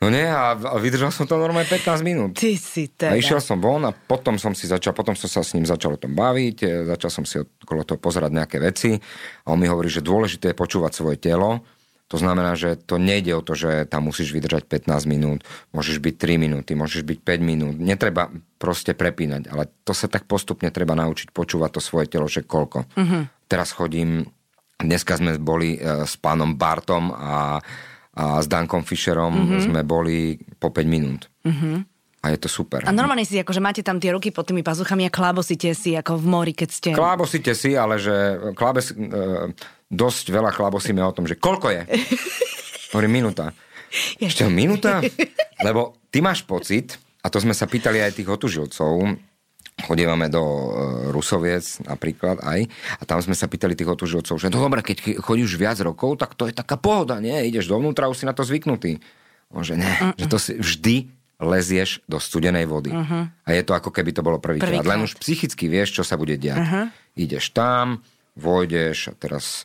[0.00, 2.32] No nie, a, a vydržal som to normálne 15 minút.
[2.32, 3.12] Ty si teda.
[3.12, 5.92] A išiel som von a potom som si začal, potom som sa s ním začal
[5.92, 8.96] o tom baviť, e, začal som si okolo toho pozerať nejaké veci
[9.44, 11.60] a on mi hovorí, že dôležité je počúvať svoje telo
[12.10, 16.14] To znamená, že to nejde o to, že tam musíš vydržať 15 minút, môžeš byť
[16.18, 17.74] 3 minúty, môžeš byť 5 minút.
[17.78, 22.42] Netreba proste prepínať, ale to sa tak postupne treba naučiť počúvať to svoje telo, že
[22.42, 22.82] koľko.
[22.98, 23.30] Uh-huh.
[23.46, 24.26] Teraz chodím,
[24.82, 27.62] dneska sme boli e, s pánom Bartom a,
[28.18, 29.70] a s Dankom Fischerom uh-huh.
[29.70, 31.30] sme boli po 5 minút.
[31.46, 31.86] Uh-huh.
[32.20, 32.84] A je to super.
[32.84, 36.20] A normálne si, akože máte tam tie ruky pod tými pazuchami a klábosite si ako
[36.20, 36.88] v mori, keď ste...
[36.92, 39.54] Klábosite si, ale že klábes, e,
[39.90, 41.82] dosť veľa klábosíme o tom, že koľko je.
[42.94, 43.50] Hovorím, minúta.
[44.22, 45.02] Ešte minúta?
[45.66, 49.18] Lebo ty máš pocit, a to sme sa pýtali aj tých otužilcov,
[49.80, 50.68] chodievame do e,
[51.10, 52.68] Rusoviec napríklad aj,
[53.00, 56.36] a tam sme sa pýtali tých otužilcov, že no dobre, keď chodíš viac rokov, tak
[56.36, 57.32] to je taká pohoda, nie?
[57.48, 59.00] Ideš dovnútra, už si na to zvyknutý.
[59.50, 60.14] On, že ne, uh-uh.
[60.14, 60.96] že to si vždy
[61.40, 62.92] lezieš do studenej vody.
[62.92, 63.32] Uh-huh.
[63.32, 64.68] A je to ako keby to bolo prvýkrát.
[64.68, 66.60] Prvý Len už psychicky vieš, čo sa bude diať.
[66.60, 66.86] Uh-huh.
[67.16, 68.04] Ideš tam,
[68.36, 69.64] vojdeš a teraz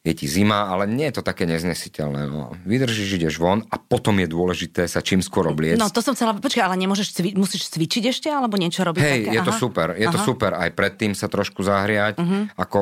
[0.00, 2.24] je ti zima, ale nie je to také neznesiteľné.
[2.24, 2.56] No.
[2.64, 5.76] Vydržíš, ideš von a potom je dôležité sa čím skôr obliecť.
[5.76, 9.20] No to som chcela, počkaj, ale nemôžeš, cvi- musíš cvičiť ešte, alebo niečo robiť Hej,
[9.28, 9.34] také?
[9.36, 9.48] je Aha.
[9.48, 10.14] to super, je Aha.
[10.16, 10.56] to super.
[10.56, 12.16] Aj predtým sa trošku zahriať.
[12.16, 12.48] Uh-huh.
[12.56, 12.78] Ako,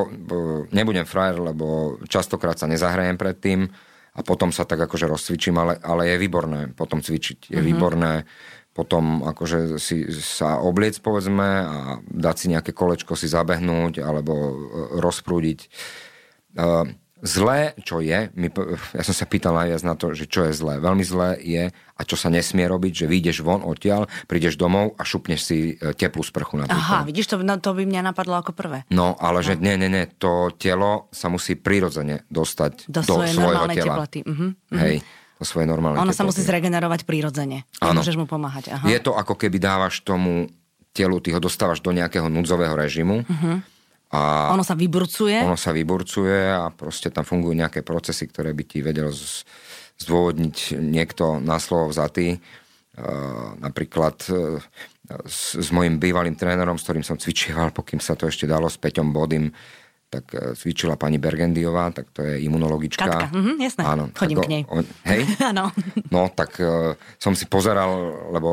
[0.71, 3.67] nebudem frajer, lebo častokrát sa nezahrajem predtým
[4.15, 7.51] a potom sa tak akože rozcvičím, ale, ale je výborné potom cvičiť.
[7.51, 7.67] Je mm-hmm.
[7.67, 8.23] výborné
[8.79, 14.53] potom akože si sa obliec povedzme a dať si nejaké kolečko si zabehnúť alebo e,
[15.03, 15.59] rozprúdiť.
[16.55, 16.87] Uh,
[17.19, 18.47] Zlé, čo je, my,
[18.95, 20.79] ja som sa pýtal najviac na to, že čo je zlé.
[20.79, 25.03] Veľmi zlé je, a čo sa nesmie robiť, že vyjdeš von odtiaľ, prídeš domov a
[25.03, 28.55] šupneš si e, teplú sprchu na Aha, vidíš, to, no, to by mňa napadlo ako
[28.55, 28.87] prvé.
[28.87, 29.45] No, ale no.
[29.51, 33.95] že nie, nie, nie, to telo sa musí prirodzene dostať do, do svojho tela.
[33.99, 34.19] Teploty.
[34.23, 34.79] Uh-huh, uh-huh.
[34.79, 35.03] Hej,
[35.39, 36.19] do svojej normálnej Ono teploty.
[36.19, 37.63] sa musí zregenerovať prirodzene.
[37.79, 38.03] Áno.
[38.03, 38.75] Môžeš mu pomáhať.
[38.75, 38.85] Aha.
[38.91, 40.51] Je to ako keby dávaš tomu
[40.91, 43.23] telu, ty ho dostávaš do nejakého núdzového režimu.
[43.23, 43.63] Uh-huh
[44.09, 45.45] a ono sa vyburcuje?
[45.45, 49.13] Ono sa vyburcuje a proste tam fungujú nejaké procesy, ktoré by ti vedel
[50.01, 52.41] zdôvodniť niekto na slovo vzatý.
[52.99, 54.57] Uh, napríklad uh,
[55.29, 58.81] s, s mojim bývalým trénerom, s ktorým som cvičieval, pokým sa to ešte dalo, s
[58.81, 59.53] Peťom Bodym,
[60.09, 63.05] tak uh, cvičila pani Bergendiová, tak to je imunologička.
[63.05, 64.61] Katka, mhm, jasné, Áno, chodím k nej.
[64.65, 65.21] On, hej?
[65.53, 65.69] Áno.
[66.09, 67.89] no, tak uh, som si pozeral,
[68.33, 68.49] lebo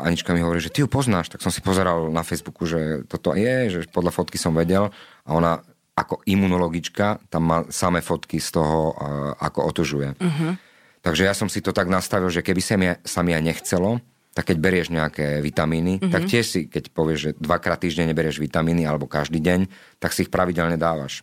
[0.00, 3.36] Anička mi hovorí, že ty ju poznáš, tak som si pozeral na Facebooku, že toto
[3.36, 4.88] je, že podľa fotky som vedel
[5.28, 5.60] a ona
[5.94, 10.18] ako imunologička tam má samé fotky z toho, uh, ako otužuje.
[10.18, 10.58] Uh-huh.
[11.04, 14.00] Takže ja som si to tak nastavil, že keby sa mi, sa mi aj nechcelo,
[14.34, 16.10] tak keď berieš nejaké vitamíny, mm-hmm.
[16.10, 19.70] tak tiež si, keď povieš, že dvakrát týždeň neberieš vitamíny alebo každý deň,
[20.02, 21.22] tak si ich pravidelne dávaš.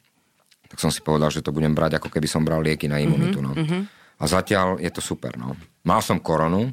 [0.71, 3.43] Tak som si povedal, že to budem brať, ako keby som bral lieky na imunitu.
[3.43, 3.59] Mm-hmm.
[3.59, 3.67] No.
[3.67, 3.79] Mhm.
[4.21, 5.33] A zatiaľ je to super.
[5.35, 5.57] No.
[5.83, 6.71] Mal som koronu,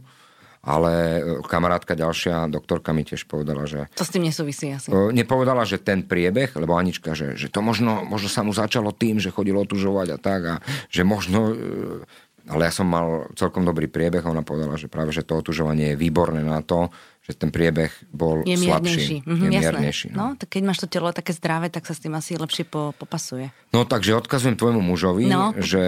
[0.60, 3.88] ale e, kamarátka ďalšia, doktorka mi tiež povedala, že...
[3.96, 4.92] To s tým nesúvisí asi.
[4.92, 8.92] E, nepovedala, že ten priebeh, lebo Anička, že, že to možno, možno sa mu začalo
[8.92, 10.54] tým, že chodilo otužovať a tak a
[10.92, 11.54] že možno e,
[12.48, 14.24] ale ja som mal celkom dobrý priebeh.
[14.24, 16.88] Ona povedala, že práve že to otužovanie je výborné na to,
[17.28, 19.20] že ten priebeh bol je slabší.
[19.28, 20.06] Mhm, je miernejší.
[20.16, 20.32] No.
[20.32, 22.96] no, tak keď máš to telo také zdravé, tak sa s tým asi lepšie po,
[22.96, 23.52] popasuje.
[23.76, 25.52] No takže odkazujem tvojmu mužovi, no.
[25.60, 25.84] že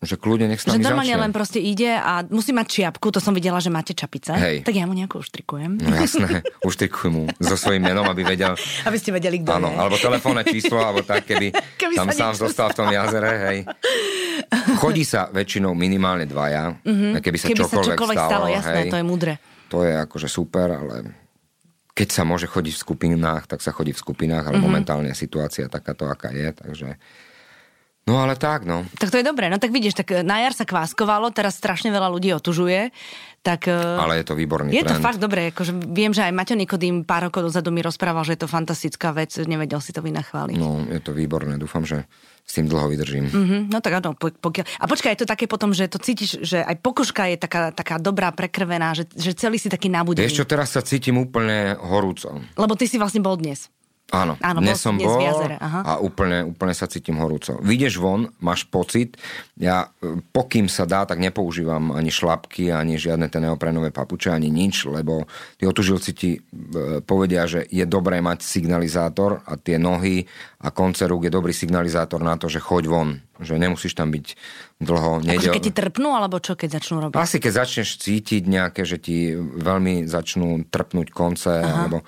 [0.00, 3.36] že kľudne nech sa Že normálne len proste ide a musí mať čiapku, to som
[3.36, 4.32] videla, že máte čapice.
[4.32, 4.56] Hej.
[4.64, 5.76] Tak ja mu nejakú uštrikujem.
[5.76, 8.56] No jasné, uštrikujem mu so svojím menom, aby vedel.
[8.88, 9.76] Aby ste vedeli, kto Áno, je.
[9.76, 11.52] alebo telefónne číslo, alebo tak, keby,
[11.84, 13.58] keby tam sám zostal v tom jazere, hej.
[14.80, 17.20] Chodí sa väčšinou minimálne dvaja, mm-hmm.
[17.20, 19.34] keby sa keby čokoľvek, sa čokoľvek stalo, stalo jasné, hej, to je mudre.
[19.68, 21.12] To je akože super, ale
[21.92, 24.64] keď sa môže chodiť v skupinách, tak sa chodí v skupinách, ale mm-hmm.
[24.64, 26.96] momentálne situácia takáto, aká je, takže
[28.10, 28.82] No ale tak, no.
[28.98, 29.46] Tak to je dobré.
[29.46, 32.90] No tak vidíš, tak e, na jar sa kváskovalo, teraz strašne veľa ľudí otužuje.
[33.40, 34.98] Tak, e, ale je to výborný Je trend.
[34.98, 35.54] to fakt dobré.
[35.54, 39.14] Akože viem, že aj Maťo Nikodým pár rokov dozadu mi rozprával, že je to fantastická
[39.14, 39.32] vec.
[39.46, 40.58] Nevedel si to vynachváliť.
[40.58, 41.56] No, je to výborné.
[41.56, 42.04] Dúfam, že
[42.44, 43.30] s tým dlho vydržím.
[43.30, 44.82] Mm-hmm, no tak áno, pokiaľ...
[44.82, 48.02] A počkaj, je to také potom, že to cítiš, že aj pokožka je taká, taká
[48.02, 50.26] dobrá, prekrvená, že, že celý si taký nabudený.
[50.26, 52.42] Vieš čo, teraz sa cítim úplne horúco.
[52.58, 53.70] Lebo ty si vlastne bol dnes.
[54.10, 55.22] Áno, Áno dnes som dnes bol
[55.62, 57.54] a úplne, úplne sa cítim horúco.
[57.62, 59.14] Vyjdeš von, máš pocit,
[59.54, 59.94] ja
[60.34, 65.30] pokým sa dá, tak nepoužívam ani šlapky, ani žiadne tie neoprenové papuče, ani nič, lebo
[65.62, 66.40] tí otužilci ti e,
[67.06, 70.26] povedia, že je dobré mať signalizátor a tie nohy
[70.58, 74.26] a konce rúk je dobrý signalizátor na to, že choď von, že nemusíš tam byť
[74.82, 75.22] dlho.
[75.22, 75.54] Nejde...
[75.54, 77.14] Akože keď ti trpnú, alebo čo keď začnú robiť?
[77.14, 81.86] Asi keď začneš cítiť nejaké, že ti veľmi začnú trpnúť konce, Aha.
[81.86, 82.02] alebo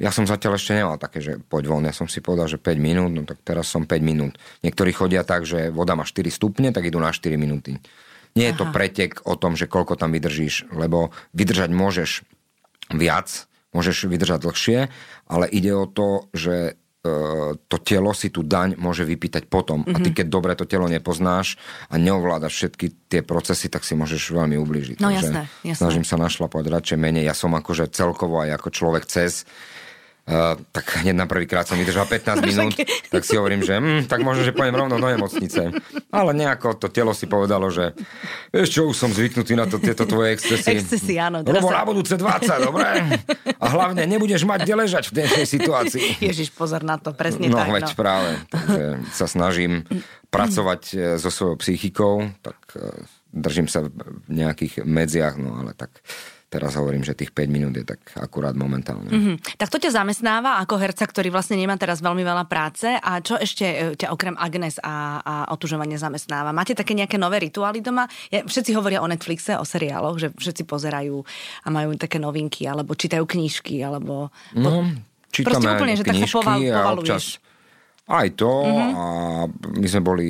[0.00, 1.84] ja som zatiaľ ešte nemal také, že poď von.
[1.84, 4.40] Ja som si povedal, že 5 minút, no tak teraz som 5 minút.
[4.64, 7.76] Niektorí chodia tak, že voda má 4 stupne, tak idú na 4 minúty.
[8.32, 8.60] Nie je Aha.
[8.64, 12.24] to pretek o tom, že koľko tam vydržíš, lebo vydržať môžeš
[12.96, 13.28] viac,
[13.76, 14.78] môžeš vydržať dlhšie,
[15.28, 16.80] ale ide o to, že
[17.66, 19.82] to telo si tú daň môže vypýtať potom.
[19.82, 19.94] Mm-hmm.
[19.94, 21.58] A ty, keď dobre to telo nepoznáš
[21.90, 25.02] a neovládaš všetky tie procesy, tak si môžeš veľmi ublížiť.
[25.02, 25.82] No Takže jasné, jasné.
[25.82, 27.26] Snažím sa našlapať radšej menej.
[27.26, 29.50] Ja som akože celkovo aj ako človek cez
[30.22, 32.78] Uh, tak hneď na prvýkrát som vydržal 15 minút,
[33.10, 35.74] tak si hovorím, že hm, tak možno, že pojem rovno do nemocnice.
[36.14, 37.90] Ale nejako to telo si povedalo, že
[38.54, 40.78] vieš čo, už som zvyknutý na to, tieto tvoje excesy.
[40.78, 41.42] Excesy, áno.
[41.42, 41.82] Lebo sa...
[41.82, 43.18] na budúce 20, dobre?
[43.58, 46.06] A hlavne nebudeš mať kde ležať v dnešnej situácii.
[46.22, 47.74] Ježiš, pozor na to, presne no, tak.
[47.74, 48.30] Veď no, práve.
[48.46, 49.82] Takže sa snažím
[50.30, 52.94] pracovať e, so svojou psychikou, tak e,
[53.34, 53.90] držím sa v
[54.30, 55.98] nejakých medziach, no ale tak
[56.52, 59.08] teraz hovorím, že tých 5 minút je tak akurát momentálne.
[59.08, 59.56] Mm-hmm.
[59.56, 63.40] Tak to ťa zamestnáva ako herca, ktorý vlastne nemá teraz veľmi veľa práce a čo
[63.40, 66.52] ešte e, ťa okrem Agnes a, a otužovanie zamestnáva?
[66.52, 68.04] Máte také nejaké nové rituály doma?
[68.28, 71.24] Ja, všetci hovoria o Netflixe, o seriáloch, že všetci pozerajú
[71.64, 74.28] a majú také novinky, alebo čítajú knižky, alebo...
[74.52, 74.84] No,
[75.32, 77.40] čítame úplne, že tak sa poval, a občas
[78.12, 78.90] aj to mm-hmm.
[78.92, 79.04] a
[79.78, 80.28] my sme boli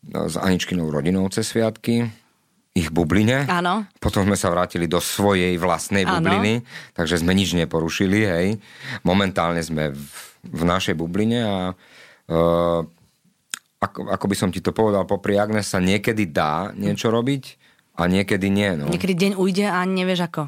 [0.00, 2.08] s Aničkinou rodinou cez sviatky
[2.70, 3.50] ich bubline.
[3.50, 3.86] Áno.
[3.98, 6.66] Potom sme sa vrátili do svojej vlastnej bubliny, Áno.
[6.94, 8.46] takže sme nič neporušili, hej.
[9.02, 10.02] Momentálne sme v,
[10.46, 12.80] v našej bubline a uh,
[13.80, 17.58] ako, ako by som ti to povedal, popri Agnes sa niekedy dá niečo robiť
[17.98, 18.70] a niekedy nie.
[18.78, 18.86] No.
[18.86, 20.42] Niekedy deň ujde a nevieš ako.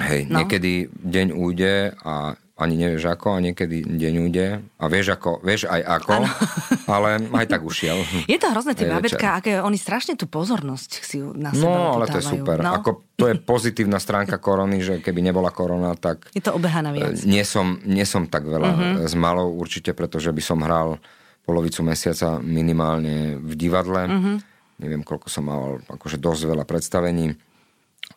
[0.00, 0.42] Hej, no.
[0.42, 5.64] niekedy deň ujde a ani nevieš ako a niekedy deň ujde a vieš, ako, vieš
[5.64, 6.28] aj ako, ano.
[6.94, 8.04] ale aj tak ušiel.
[8.28, 12.12] Je to hrozné, tie bábetka, aké oni strašne tú pozornosť si na seba No, ale
[12.12, 12.60] to je super.
[12.60, 12.76] No.
[12.76, 16.28] Ako, to je pozitívna stránka korony, že keby nebola korona, tak...
[16.36, 17.16] Je to obehaná viac.
[17.16, 19.08] E, nie som, nie som tak veľa uh-huh.
[19.08, 21.00] s malou určite, pretože by som hral
[21.48, 24.04] polovicu mesiaca minimálne v divadle.
[24.04, 24.36] Uh-huh.
[24.84, 27.32] Neviem, koľko som mal, akože dosť veľa predstavení.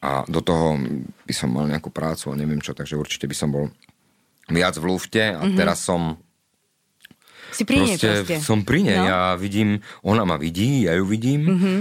[0.03, 0.75] A do toho
[1.23, 3.71] by som mal nejakú prácu a neviem čo, takže určite by som bol
[4.51, 5.57] viac v lufte a mm-hmm.
[5.59, 6.19] teraz som
[7.53, 8.35] si pri nej proste, proste.
[8.41, 9.05] Som pri nej, no.
[9.05, 11.77] ja vidím, ona ma vidí, ja ju vidím mm-hmm.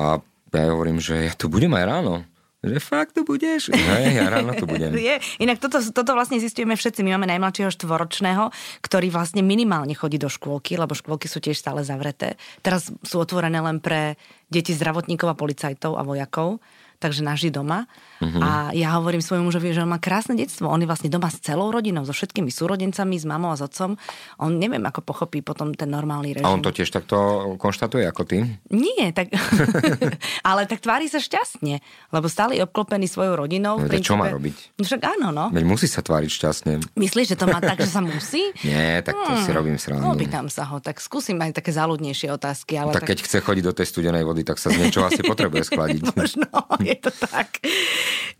[0.00, 0.04] a
[0.50, 2.14] ja hovorím, že ja tu budem aj ráno.
[2.60, 3.72] Že fakt tu budeš?
[3.72, 4.92] Hej, ja ráno tu budem.
[5.08, 5.16] Je.
[5.40, 7.00] Inak toto, toto vlastne zistujeme všetci.
[7.00, 8.52] My máme najmladšieho štvoročného,
[8.84, 12.36] ktorý vlastne minimálne chodí do škôlky, lebo škôlky sú tiež stále zavreté.
[12.60, 14.20] Teraz sú otvorené len pre
[14.52, 16.60] deti zdravotníkov a policajtov a vojakov
[17.00, 17.88] takže naží doma.
[18.20, 18.40] Uh-huh.
[18.44, 20.68] A ja hovorím svojmu mužovi, že on má krásne detstvo.
[20.68, 23.96] On je vlastne doma s celou rodinou, so všetkými súrodencami, s mamou a s otcom.
[24.36, 26.46] On neviem, ako pochopí potom ten normálny režim.
[26.46, 27.16] A on to tiež takto
[27.56, 28.44] konštatuje ako ty?
[28.68, 29.32] Nie, tak...
[30.50, 31.80] ale tak tvári sa šťastne,
[32.12, 33.80] lebo stále je obklopený svojou rodinou.
[33.80, 34.12] No, princípe...
[34.12, 34.76] Čo má robiť?
[34.76, 35.48] No však áno, no.
[35.48, 36.72] Veď musí sa tváriť šťastne.
[37.00, 38.52] Myslíš, že to má tak, že sa musí?
[38.68, 39.44] Nie, tak to hmm.
[39.48, 40.04] si robím srandu.
[40.04, 42.76] No, pýtam sa ho, tak skúsim aj také záľudnejšie otázky.
[42.76, 45.24] Ale tak, tak keď chce chodiť do tej studenej vody, tak sa z niečo asi
[45.24, 46.02] potrebuje skladiť.
[46.12, 46.48] Možno,
[46.90, 47.62] je to tak.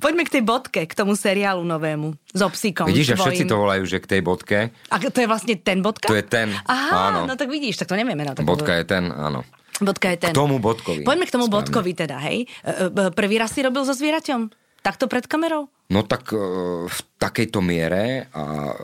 [0.03, 2.19] Poďme k tej bodke, k tomu seriálu novému.
[2.35, 2.91] So psíkom.
[2.91, 4.59] Vidíš, že všetci to volajú, že k tej bodke.
[4.91, 6.11] A to je vlastne ten bodka?
[6.11, 7.31] To je ten, Aha, áno.
[7.31, 8.43] no tak vidíš, tak to nevieme na to.
[8.43, 9.47] Bodka je ten, áno.
[9.81, 10.33] Bodka je ten.
[10.33, 11.07] K tomu bodkovi.
[11.07, 11.65] Poďme k tomu Správne.
[11.65, 12.45] bodkovi teda, hej.
[12.61, 14.53] E, e, prvý raz si robil so zvieraťom?
[14.81, 15.73] Takto pred kamerou?
[15.89, 16.41] No tak e,
[16.85, 18.77] v takejto miere a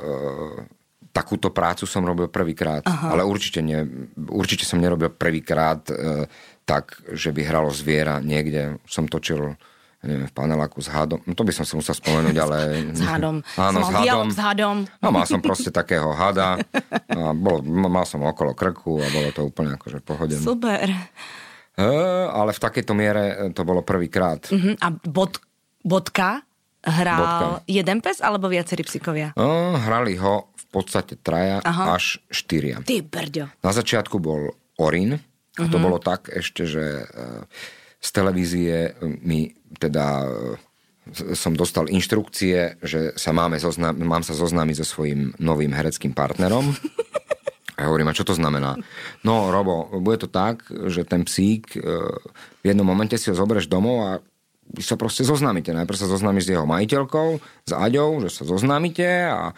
[1.17, 3.81] takúto prácu som robil prvýkrát, ale určite, nie,
[4.29, 5.81] určite som nerobil prvýkrát
[6.67, 8.83] tak, že by hralo zviera niekde.
[8.91, 9.55] Som točil
[10.03, 11.23] neviem, v paneláku s hadom.
[11.25, 12.59] No, to by som si musel spomenúť, ale...
[12.95, 13.41] s hadom.
[13.59, 14.27] Áno, s hadom.
[14.31, 14.77] s hadom.
[15.03, 16.61] A mal som proste takého hada.
[17.11, 20.43] A bolo, mal som okolo krku a bolo to úplne akože pohodené.
[20.43, 20.87] Super.
[21.77, 21.91] E,
[22.31, 24.49] ale v takejto miere to bolo prvýkrát.
[24.49, 24.75] Uh-huh.
[24.79, 25.43] A bod,
[25.83, 26.47] bodka
[26.87, 27.47] hral bodka.
[27.67, 29.35] jeden pes alebo viacerí psíkovia?
[29.35, 31.99] Uh, hrali ho v podstate traja Aha.
[31.99, 32.79] až štyria.
[32.81, 33.51] Ty brďo.
[33.61, 35.19] Na začiatku bol Orin.
[35.57, 35.85] A to uh-huh.
[35.89, 37.09] bolo tak ešte, že
[37.97, 38.93] z televízie
[39.25, 40.29] mi teda
[41.39, 46.75] som dostal inštrukcie, že sa máme zoznam, mám sa zoznámiť so svojím novým hereckým partnerom.
[47.77, 48.75] A ja hovorím, a čo to znamená?
[49.23, 53.97] No, Robo, bude to tak, že ten psík v jednom momente si ho zoberieš domov
[54.03, 54.11] a
[54.67, 55.71] vy sa proste zoznámite.
[55.71, 59.55] Najprv sa zoznámiš s jeho majiteľkou, s Aďou, že sa zoznámite a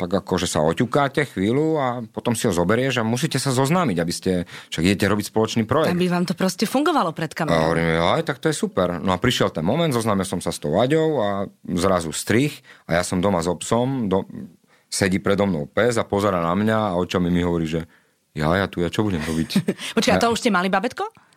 [0.00, 3.96] tak ako, že sa oťukáte chvíľu a potom si ho zoberieš a musíte sa zoznámiť,
[4.00, 4.32] aby ste,
[4.72, 5.92] však idete robiť spoločný projekt.
[5.92, 7.60] Aby vám to proste fungovalo pred kamerou.
[7.60, 8.96] A hovorím, aj tak to je super.
[8.96, 11.28] No a prišiel ten moment, zoznámil som sa s tou Aďou a
[11.76, 14.24] zrazu strich a ja som doma s obsom, do,
[14.88, 17.84] sedí predo mnou pes a pozera na mňa a očami mi hovorí, že
[18.32, 19.50] ja, ja tu, ja čo budem robiť?
[19.98, 21.29] Počkaj, a to už ste mali babetko?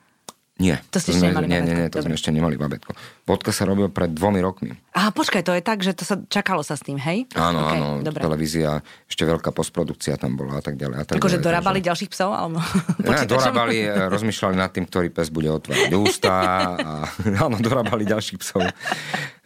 [0.62, 0.86] Nie.
[0.94, 2.14] To ste ešte nemali Nie, nie, nie, to Dobre.
[2.14, 2.94] sme ešte nemali babetko.
[3.26, 4.78] Vodka sa robil pred dvomi rokmi.
[4.94, 7.26] Aha, počkaj, to je tak, že to sa čakalo sa s tým, hej?
[7.34, 8.22] Áno, Ok, áno, Dobre.
[8.22, 10.96] televízia, ešte veľká postprodukcia tam bola a tak ďalej.
[11.02, 12.38] A tak Akože dorábali ďalších psov?
[12.38, 12.62] Alebo
[13.02, 13.34] počítačom?
[13.34, 16.32] dorábali, e, rozmýšľali nad tým, ktorý pes bude otvárať ústa
[16.78, 16.92] a
[17.50, 18.62] áno, dorábali ďalších psov.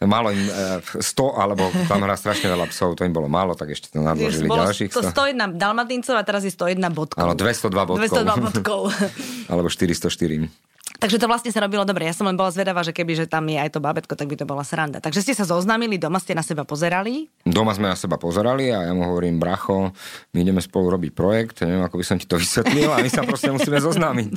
[0.04, 3.72] Málo im, e, 100, alebo tam hrá strašne veľa psov, to im bolo málo, tak
[3.72, 5.16] ešte to nadložili Bolo ďalších to 100.
[5.16, 7.16] 101 dalmatincov a teraz je 101 bodkov.
[7.24, 8.12] Áno, 202 bodkov.
[8.12, 8.80] 202 bodkov.
[9.50, 10.67] alebo 404.
[10.98, 12.10] Takže to vlastne sa robilo dobre.
[12.10, 14.34] Ja som len bola zvedavá, že keby že tam je aj to babetko, tak by
[14.34, 14.98] to bola sranda.
[14.98, 17.30] Takže ste sa zoznámili, doma ste na seba pozerali.
[17.46, 19.94] Doma sme na seba pozerali a ja mu hovorím, bracho,
[20.34, 23.22] my ideme spolu robiť projekt, neviem, ako by som ti to vysvetlil a my sa
[23.22, 24.34] proste musíme zoznámiť.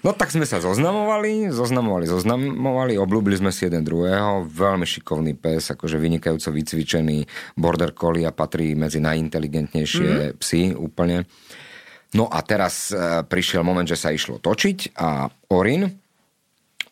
[0.00, 5.68] No tak sme sa zoznamovali, zoznamovali, zoznamovali, oblúbili sme si jeden druhého, veľmi šikovný pes,
[5.76, 7.28] akože vynikajúco vycvičený,
[7.60, 10.40] border collie a patrí medzi najinteligentnejšie mm.
[10.40, 11.28] psy úplne.
[12.10, 15.86] No a teraz e, prišiel moment, že sa išlo točiť a Orin,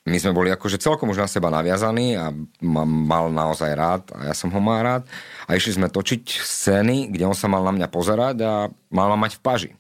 [0.09, 2.33] my sme boli akože celkom už na seba naviazaní a
[2.65, 5.03] ma mal naozaj rád a ja som ho mal rád.
[5.45, 8.53] A išli sme točiť scény, kde on sa mal na mňa pozerať a
[8.89, 9.71] mal ma mať v paži.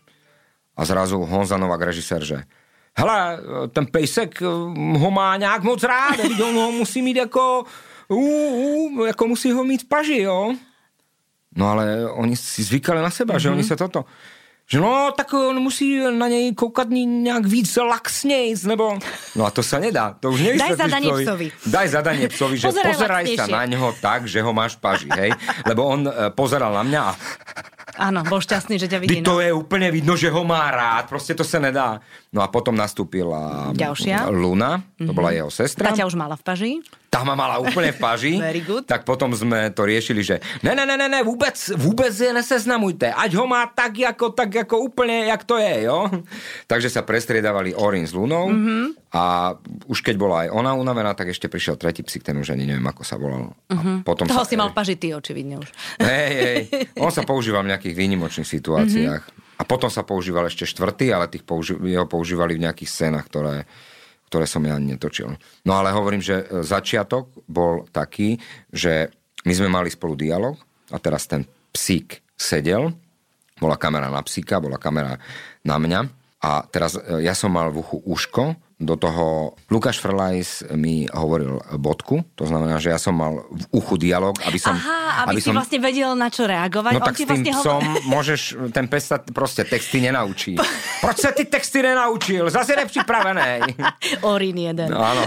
[0.76, 2.38] A zrazu Honza Novák, režisér, že
[2.92, 3.18] hele,
[3.72, 4.46] ten pejsek eh,
[4.98, 7.64] ho má nějak moc rád, veď on ho musí mít jako,
[8.08, 10.54] ú, ú, jako musí ho mít v paži, jo.
[11.56, 13.42] No ale oni si zvykali na seba, mm-hmm.
[13.42, 14.04] že oni sa toto...
[14.68, 18.98] Že no, tak on musí na něj koukat nějak víc laxnějc, nebo...
[19.32, 21.24] No a to sa nedá, to už nevysvetlíš zadanie psovi.
[21.24, 21.46] psovi.
[21.72, 25.32] Daj zadanie psovi, že Pozeraj pozeraj sa na neho tak, že ho máš paži, hej?
[25.64, 27.12] Lebo on e, pozeral na mňa a
[27.98, 29.26] Áno, bol šťastný, že ťa vidí.
[29.26, 29.42] to No.
[29.42, 31.98] je úplne vidno, že ho má rád, proste to sa nedá.
[32.28, 34.28] No a potom nastúpila Ďalšia.
[34.28, 35.88] Luna, to bola jeho sestra.
[35.88, 36.72] Tá ťa už mala v paži.
[37.08, 38.36] Tá ma mala úplne v paži.
[38.44, 38.84] Very good.
[38.84, 43.08] Tak potom sme to riešili, že ne, ne, ne, ne, ne vôbec, vôbec je neseznamujte.
[43.16, 46.04] Ať ho má tak, ako, tak, ako úplne, jak to je, jo?
[46.68, 49.08] Takže sa prestriedavali Orin s Lunou mm-hmm.
[49.16, 49.56] a
[49.88, 52.84] už keď bola aj ona unavená, tak ešte prišiel tretí psík, ten už ani neviem,
[52.84, 53.56] ako sa volal.
[53.72, 53.96] Mm-hmm.
[53.96, 55.68] A potom Toho sa, si mal v paži ty, očividne už.
[56.04, 56.60] Hej, hej.
[57.00, 59.24] On sa používal v nejakých výnimočných situáciách.
[59.24, 59.47] Mm-hmm.
[59.58, 63.66] A potom sa používal ešte štvrtý, ale tých použi- jeho používali v nejakých scénach, ktoré,
[64.30, 65.34] ktoré som ja netočil.
[65.66, 68.38] No ale hovorím, že e, začiatok bol taký,
[68.70, 69.10] že
[69.42, 70.54] my sme mali spolu dialog
[70.94, 71.42] a teraz ten
[71.74, 72.94] psík sedel,
[73.58, 75.18] bola kamera na psíka, bola kamera
[75.66, 76.00] na mňa
[76.38, 81.58] a teraz e, ja som mal v uchu uško, do toho Lukáš Frlajs mi hovoril
[81.82, 84.78] bodku, to znamená, že ja som mal v uchu dialog, aby som...
[84.78, 86.92] Aha, aby, aby si vlastne vedel, na čo reagovať.
[86.94, 90.54] No On tak s tým vlastne psom hovor- môžeš, ten pes sa proste texty nenaučí.
[91.02, 92.46] Proč sa ty texty nenaučil?
[92.54, 93.74] Zase nepripravený.
[94.30, 94.94] Orin jeden.
[94.94, 95.26] No, áno.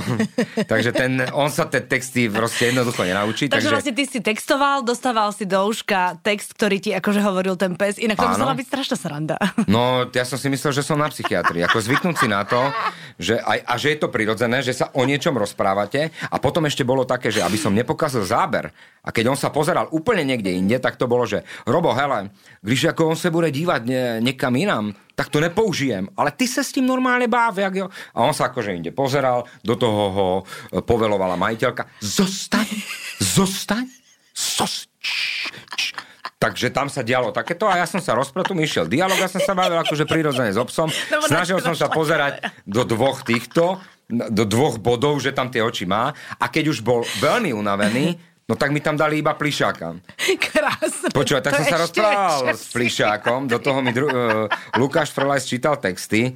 [0.64, 3.52] Takže ten, on sa tie texty proste jednoducho nenaučí.
[3.52, 7.60] Takže, Takže, vlastne ty si textoval, dostával si do uška text, ktorý ti akože hovoril
[7.60, 9.36] ten pes, inak to musela byť strašná sranda.
[9.68, 11.68] No, ja som si myslel, že som na psychiatrii.
[11.68, 12.72] Ako zvyknúť si na to,
[13.20, 16.14] že aj, a že je to prirodzené, že sa o niečom rozprávate.
[16.30, 18.70] A potom ešte bolo také, že aby som nepokazil záber.
[19.02, 22.30] A keď on sa pozeral úplne niekde inde, tak to bolo, že Robo, hele,
[22.62, 26.06] když ako on se bude dívať ne, niekam inám, tak to nepoužijem.
[26.14, 27.58] Ale ty sa s tým normálne báv.
[27.58, 27.88] Jak jo?
[28.14, 30.44] A on sa akože inde pozeral, do toho ho e,
[30.86, 31.90] povelovala majiteľka.
[32.00, 32.70] Zostaň,
[33.18, 33.90] zostaň,
[34.38, 36.11] zostaň.
[36.42, 39.38] Takže tam sa dialo takéto a ja som sa rozpretul, mi išiel dialog, ja som
[39.38, 40.90] sa bavil akože prirodzene s obsom.
[41.14, 43.78] No, Snažil som sa pozerať do dvoch týchto,
[44.10, 46.10] do dvoch bodov, že tam tie oči má.
[46.42, 48.18] A keď už bol veľmi unavený,
[48.50, 50.02] no tak mi tam dali iba plišáka.
[50.50, 51.14] Krásne.
[51.14, 54.50] Počúvaj, tak som sa rozprával s plišákom, do toho mi dru- uh,
[54.82, 56.34] Lukáš Frolajs čítal texty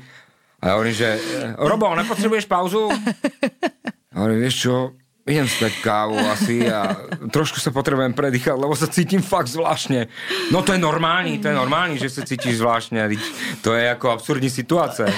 [0.62, 2.94] a ja hovorím, že eh, Robo, nepotrebuješ pauzu?
[4.14, 4.76] A hovorím, vieš čo,
[5.26, 10.06] idem spať kávu asi a trošku sa potrebujem predýchať, lebo sa cítim fakt zvláštne.
[10.54, 13.02] No to je normálny, to je normálny, že sa cítiš zvláštne.
[13.66, 15.10] To je ako absurdní situácia.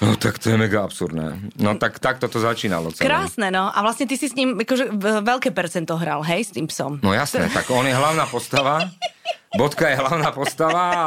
[0.00, 1.52] No tak to je mega absurdné.
[1.60, 3.04] No tak takto to začínalo celé.
[3.04, 3.68] Krásne, no.
[3.68, 6.96] A vlastne ty si s ním akože veľké percento hral, hej, s tým psom.
[7.04, 8.88] No jasné, tak on je hlavná postava,
[9.54, 11.06] Bodka je hlavná postava a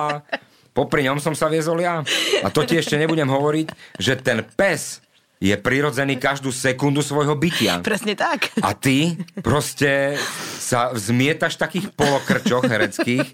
[0.75, 2.03] popri ňom som sa viezol ja.
[2.43, 5.02] A to ti ešte nebudem hovoriť, že ten pes
[5.43, 7.83] je prirodzený každú sekundu svojho bytia.
[7.83, 8.55] Presne tak.
[8.63, 10.15] A ty proste
[10.55, 13.27] sa vzmietaš v takých polokrčoch hereckých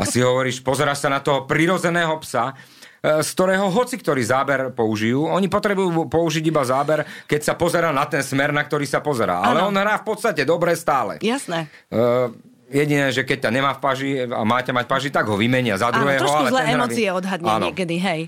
[0.00, 2.56] a si hovoríš, pozeráš sa na toho prirodzeného psa,
[3.04, 5.28] e, z ktorého hoci ktorý záber použijú.
[5.28, 9.44] Oni potrebujú použiť iba záber, keď sa pozera na ten smer, na ktorý sa pozerá.
[9.44, 9.68] Ale Áno.
[9.68, 11.20] on hrá v podstate dobre stále.
[11.20, 11.68] Jasné.
[11.92, 12.32] Uh,
[12.72, 15.92] jediné, že keď ťa nemá v paži a máte mať paži, tak ho vymenia za
[15.92, 16.24] Áno, druhého.
[16.24, 17.68] trošku ale zlé emócie odhadne Áno.
[17.68, 18.20] niekedy, hej.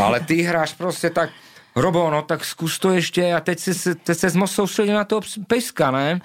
[0.00, 1.28] Ale ty hráš proste tak,
[1.80, 5.24] Robo, no tak skús to ešte a teď si, teď sa moc sústredil na toho
[5.48, 6.20] peska, ne?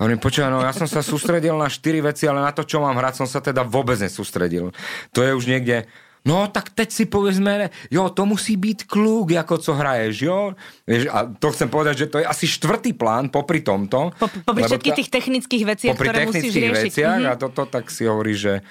[0.00, 2.96] Hovorím, počúvaj, no ja som sa sústredil na štyri veci, ale na to, čo mám
[2.96, 4.72] hrať, som sa teda vôbec nesústredil.
[5.12, 5.84] To je už niekde,
[6.24, 10.56] no tak teď si povedzme, jo, to musí byť kluk, ako co hraješ, jo.
[11.12, 14.16] A to chcem povedať, že to je asi štvrtý plán popri tomto.
[14.16, 16.92] Po, popri všetkých tých technických veciach, popri ktoré musíš technických riešiť.
[16.96, 17.28] veciach Mhm.
[17.28, 18.64] a toto tak si hovorí, že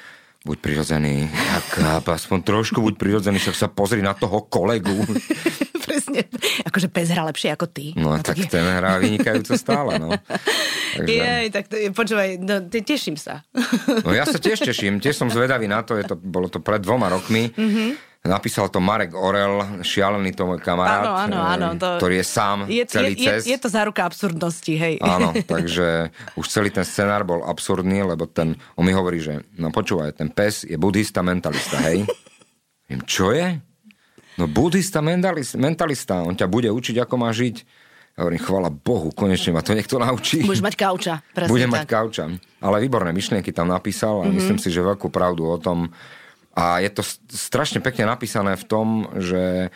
[0.50, 1.30] buď prirodzený,
[1.78, 4.98] tak aspoň trošku buď prirodzený, však sa pozri na toho kolegu.
[5.90, 6.30] Presne.
[6.70, 7.98] Akože pes hrá lepšie ako ty.
[7.98, 10.14] No, no tak je- ten hrá vynikajúco stále, no.
[11.02, 13.42] Takže, Jej, tak to, počúvaj, no, te- teším sa.
[14.06, 16.80] no ja sa tiež teším, tiež som zvedavý na to, je to, bolo to pred
[16.80, 17.50] dvoma rokmi.
[17.50, 18.06] Mhm.
[18.20, 22.26] Napísal to Marek Orel, šialený to môj kamarát, Áno, áno, áno, eh, to- ktorý je
[22.28, 23.48] sám Je, celý je, cest.
[23.48, 25.00] je, je to záruka absurdnosti, hej.
[25.00, 29.72] Áno, takže už celý ten scenár bol absurdný, lebo ten, on mi hovorí, že no
[29.72, 32.04] počúvaj, ten pes je buddhista mentalista, hej?
[32.92, 33.56] Viem, čo je?
[34.40, 37.56] No buddhista mentalista, on ťa bude učiť, ako má žiť.
[38.16, 40.44] Ja hovorím, chvala Bohu, konečne ma to niekto naučí.
[40.44, 41.14] Budeš mať kauča.
[41.36, 41.76] Presne Budem tak.
[41.76, 41.76] Mhm.
[41.76, 42.24] mať kauča.
[42.64, 44.36] Ale výborné myšlienky tam napísal a mm-hmm.
[44.40, 45.92] myslím si, že veľkú pravdu o tom.
[46.56, 49.72] A je to strašne pekne napísané v tom, že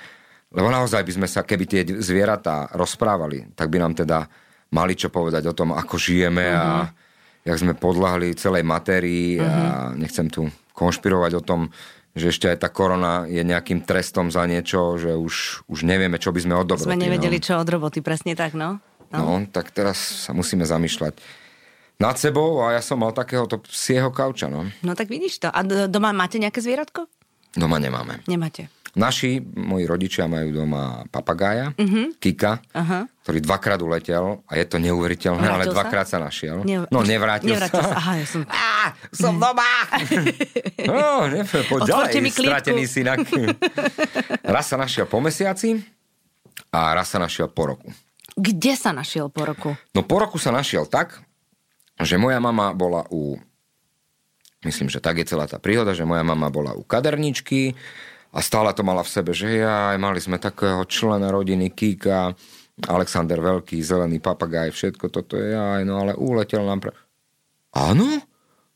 [0.53, 4.29] lebo naozaj by sme sa, keby tie zvieratá rozprávali, tak by nám teda
[4.69, 6.61] mali čo povedať o tom, ako žijeme mm-hmm.
[6.61, 6.93] a
[7.43, 9.49] jak sme podľahli celej matérii mm-hmm.
[9.49, 9.59] a
[9.97, 10.45] nechcem tu
[10.77, 11.73] konšpirovať o tom,
[12.13, 16.29] že ešte aj tá korona je nejakým trestom za niečo, že už, už nevieme, čo
[16.29, 16.89] by sme od dobroty.
[16.93, 17.45] Sme nevedeli, no.
[17.45, 18.77] čo od roboty, presne tak, no.
[19.13, 21.17] No, tak teraz sa musíme zamýšľať
[22.01, 24.65] nad sebou a ja som mal takéhoto psieho kauča, no.
[24.81, 25.49] No tak vidíš to.
[25.53, 27.05] A doma máte nejaké zvieratko?
[27.53, 28.25] Doma nemáme.
[28.25, 28.69] Nemáte.
[28.93, 32.13] Naši, moji rodičia majú doma papagája, uh-huh.
[32.21, 32.61] Kika.
[32.77, 33.09] Aha.
[33.25, 35.73] ktorý dvakrát uletel a je to neuveriteľné, ale sa?
[35.73, 36.61] dvakrát sa našiel.
[36.61, 37.89] Ne- no, nevrátil, nevrátil sa.
[37.89, 37.97] sa.
[37.97, 38.41] Aha, ja som...
[38.53, 39.73] Á, som doma!
[40.93, 43.25] no, neviem, poď ďalej, mi stratený synak.
[44.53, 45.81] raz sa našiel po mesiaci
[46.69, 47.89] a raz sa našiel po roku.
[48.37, 49.73] Kde sa našiel po roku?
[49.97, 51.17] No po roku sa našiel tak,
[51.97, 53.41] že moja mama bola u...
[54.61, 57.73] Myslím, že tak je celá tá príhoda, že moja mama bola u kaderničky
[58.33, 62.33] a stále to mala v sebe, že aj mali sme takého člena rodiny Kika,
[62.89, 66.91] Alexander Veľký, zelený papagaj, všetko toto je aj, no ale uletel nám pre...
[67.77, 68.17] Áno?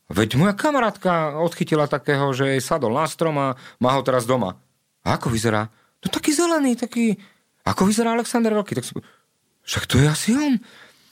[0.08, 4.56] Veď moja kamarátka odchytila takého, že jej sadol na strom a má ho teraz doma.
[5.02, 5.66] A ako vyzerá?
[6.00, 7.18] No taký zelený, taký...
[7.66, 8.78] Ako vyzerá Alexander Veľký?
[8.78, 8.94] Tak si...
[9.66, 10.56] Však to je asi on.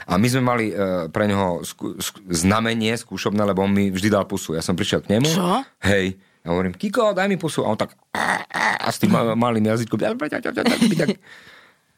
[0.07, 4.09] A my sme mali e, pre neho skú, sk- znamenie skúšobné, lebo on mi vždy
[4.09, 4.55] dal pusu.
[4.55, 5.28] Ja som prišiel k nemu.
[5.28, 5.66] Čo?
[5.82, 6.16] Hej.
[6.47, 7.61] Ja hovorím, Kiko, daj mi pusu.
[7.61, 7.99] A on tak...
[8.14, 9.99] A s tým ma- malým jazykom...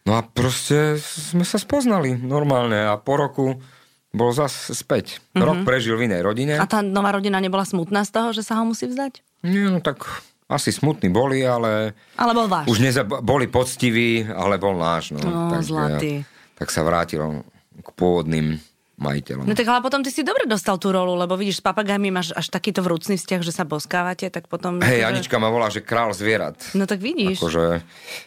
[0.03, 3.61] No a proste sme sa spoznali normálne a po roku
[4.09, 5.21] bol zas späť.
[5.29, 5.45] Mm-hmm.
[5.45, 6.57] Rok prežil v inej rodine.
[6.57, 9.21] A tá nová rodina nebola smutná z toho, že sa ho musí vzdať?
[9.45, 10.01] Nie, no tak
[10.49, 12.65] asi smutní boli, ale Ale bol váš.
[12.67, 15.13] už neza, boli poctiví, ale bol náš.
[15.13, 16.25] No, No, tak, zlatý.
[16.57, 17.45] tak sa vrátil
[17.77, 18.57] k pôvodným
[18.99, 19.47] majiteľom.
[19.47, 22.35] No tak ale potom ty si dobre dostal tú rolu, lebo vidíš, s papagajmi máš
[22.35, 24.83] až takýto vrúcný vzťah, že sa boskávate, tak potom...
[24.83, 26.59] Hej, akože- Anička ma volá, že král zvierat.
[26.75, 27.39] No tak vidíš.
[27.39, 27.81] Akože,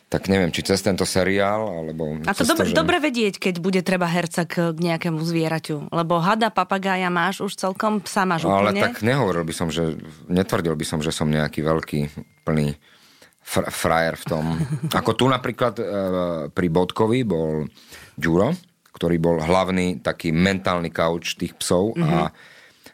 [0.07, 2.23] tak neviem, či cez tento seriál, alebo...
[2.23, 2.73] A to dobre, že...
[2.73, 5.91] dobre vedieť, keď bude treba herca k, nejakému zvieraťu.
[5.91, 8.81] Lebo hada, papagája máš už celkom, psa máš Ale úplne.
[8.87, 9.99] tak nehovoril by som, že...
[10.31, 11.99] Netvrdil by som, že som nejaký veľký,
[12.47, 12.79] plný
[13.43, 14.45] fr- frajer v tom.
[15.03, 15.83] Ako tu napríklad e,
[16.53, 17.67] pri Bodkovi bol
[18.15, 18.70] Ďuro,
[19.01, 22.05] ktorý bol hlavný taký mentálny kauč tých psov mm-hmm.
[22.05, 22.29] a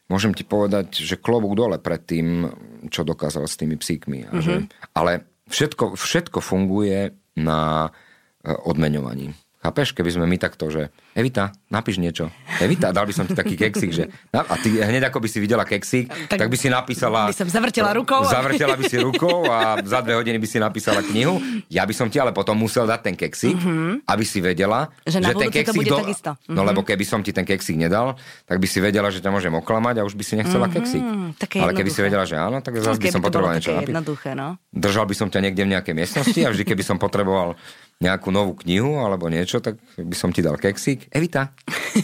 [0.08, 2.47] môžem ti povedať, že klobúk dole pred tým,
[2.88, 4.32] čo dokázal s tými psíkmi.
[4.32, 7.91] A že, ale všetko, všetko funguje na
[8.39, 9.36] e, odmeňovaní.
[9.60, 12.30] Chápeš, keby sme my takto, že Evita, napíš niečo.
[12.61, 14.05] Evita, dal by som ti taký keksík, že...
[14.30, 17.34] A ty hneď ako by si videla keksík, tak, Tak by si napísala...
[17.34, 18.22] by som zavrtela rukou.
[18.22, 21.41] Zavrtela by si rukou a za dve hodiny by si napísala knihu.
[21.74, 23.57] Ja by som ti ale potom musel dať ten keksík,
[24.05, 25.09] aby si vedela, Mhm.
[25.09, 26.32] Že na budúce to bude takisto.
[26.53, 28.13] No lebo keby som ti ten keksík nedal,
[28.45, 31.01] tak by si vedela, že ťa môžem oklamať a už by si nechcela keksík.
[31.01, 34.38] Mhm, také ale keby si vedela, že áno, tak zase by som potreboval niečo jednoduché,
[34.38, 34.61] no.
[34.70, 37.57] Držal by som ťa niekde v nejakej miestnosti a vždy, keby som potreboval
[37.97, 41.07] nejakú novú knihu alebo niečo, tak by som ti dal keksík.
[41.08, 41.55] Evita,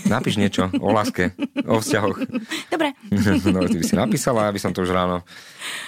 [0.07, 1.35] napíš niečo o láske,
[1.67, 2.17] o vzťahoch.
[2.71, 2.95] Dobre.
[3.53, 5.21] No, ty by si napísala, aby som to už ráno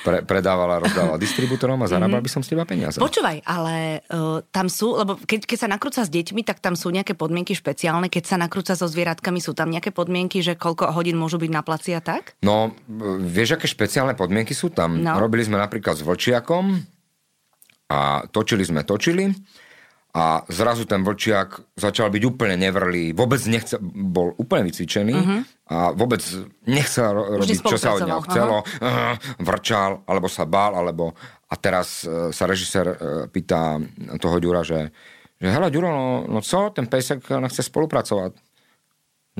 [0.06, 3.02] pre, predávala, rozdávala distribútorom a zarábal by som z teba peniaze.
[3.02, 6.94] Počúvaj, ale uh, tam sú, lebo keď, keď sa nakrúca s deťmi, tak tam sú
[6.94, 8.12] nejaké podmienky špeciálne.
[8.12, 11.62] Keď sa nakrúca so zvieratkami, sú tam nejaké podmienky, že koľko hodín môžu byť na
[11.66, 12.38] placi a tak?
[12.46, 12.76] No,
[13.24, 15.02] vieš, aké špeciálne podmienky sú tam?
[15.02, 15.18] No.
[15.18, 16.86] Robili sme napríklad s vlčiakom
[17.90, 19.34] a točili sme, točili
[20.16, 25.40] a zrazu ten vlčiak začal byť úplne nevrlý, vôbec nechcel, bol úplne vycvičený uh-huh.
[25.68, 26.24] a vôbec
[26.64, 31.12] nechcel ro- robiť, čo sa od neho chcelo, uh, vrčal, alebo sa bál, alebo
[31.52, 32.96] a teraz uh, sa režisér uh,
[33.28, 33.84] pýta
[34.24, 34.96] toho Ďura, že,
[35.36, 38.40] že hele Ďuro, no, no co, ten pejsek nechce spolupracovať.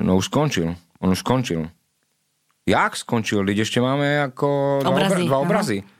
[0.04, 1.72] No už skončil, on už skončil.
[2.68, 3.40] Jak skončil?
[3.40, 5.95] Lidi ešte máme ako dva, Obrazy, obra- dva aha.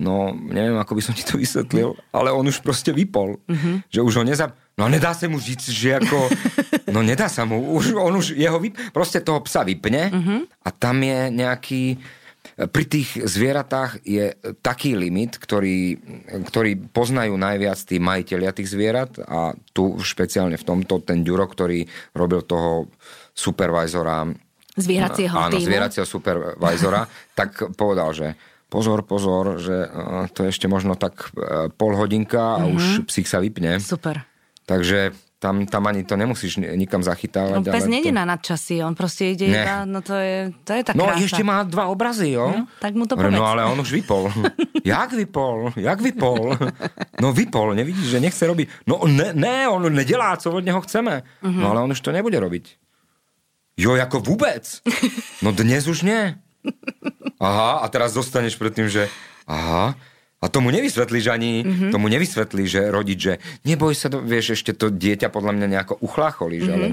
[0.00, 3.36] No neviem, ako by som ti to vysvetlil, ale on už proste vypol.
[3.44, 3.84] Uh-huh.
[3.92, 4.56] Že už ho neza...
[4.80, 6.16] No nedá sa mu žiť, že ako...
[6.94, 7.60] No nedá sa mu.
[7.76, 8.74] Už, on už jeho vyp...
[8.90, 10.40] Proste toho psa vypne uh-huh.
[10.64, 11.82] a tam je nejaký...
[12.60, 14.32] Pri tých zvieratách je
[14.64, 15.96] taký limit, ktorý,
[16.48, 21.84] ktorý poznajú najviac tí majiteľia tých zvierat a tu špeciálne v tomto ten Ďuro, ktorý
[22.16, 22.88] robil toho
[23.36, 24.28] supervizora
[24.76, 25.68] zvieracieho áno, týmu.
[25.68, 27.04] zvieracieho supervizora,
[27.36, 28.28] tak povedal, že
[28.70, 29.90] pozor, pozor, že
[30.30, 32.76] to je ešte možno tak e, pol hodinka a mm-hmm.
[32.78, 33.02] už mhm.
[33.10, 33.82] psík sa vypne.
[33.82, 34.22] Super.
[34.64, 35.10] Takže
[35.40, 37.64] tam, tam ani to nemusíš nikam zachytávať.
[37.64, 38.18] No pes nejde to...
[38.20, 39.56] na nadčasy, on proste ide ne.
[39.56, 41.26] iba, no to je, to je tá No krása.
[41.26, 42.52] ešte má dva obrazy, jo?
[42.52, 43.32] No, tak mu to povedz.
[43.32, 44.28] No ale on už vypol.
[44.84, 45.72] Jak vypol?
[45.80, 46.60] Jak vypol?
[47.24, 48.84] No vypol, nevidíš, že nechce robiť.
[48.84, 51.24] No ne, ne on nedelá, co od neho chceme.
[51.40, 51.60] Uh-huh.
[51.60, 52.76] No ale on už to nebude robiť.
[53.80, 54.84] Jo, ako vôbec?
[55.40, 56.36] No dnes už nie.
[57.40, 59.08] Aha, a teraz zostaneš pred tým, že
[59.48, 59.96] aha,
[60.40, 61.90] a tomu nevysvetlíš ani, mm-hmm.
[61.92, 63.34] tomu nevysvetlíš, že rodič, že
[63.68, 66.76] neboj sa, vieš, ešte to dieťa podľa mňa nejako uchlácholíš, mm-hmm.
[66.76, 66.86] ale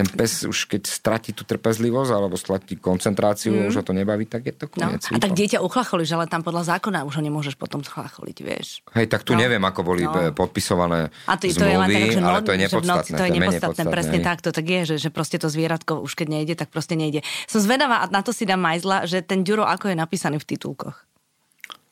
[0.00, 3.68] ten pes už keď stratí tú trpezlivosť alebo stratí koncentráciu, mm.
[3.68, 5.04] už ho to nebaví, tak je to koniec.
[5.12, 5.16] No.
[5.16, 8.80] A tak dieťa uchlacholíš, ale tam podľa zákona už ho nemôžeš potom chlacholiť, vieš.
[8.96, 9.44] Hej, tak tu no.
[9.44, 10.32] neviem, ako boli no.
[10.32, 13.16] podpisované a to, to zmluvy, je len tak, že ale to je nepodstatné.
[13.20, 14.24] To je nepodstatné, presne hej.
[14.24, 17.20] takto, tak je, že, že proste to zvieratko už keď nejde, tak proste nejde.
[17.44, 20.48] Som zvedavá a na to si dám majzla, že ten Ďuro ako je napísaný v
[20.56, 20.96] titulkoch.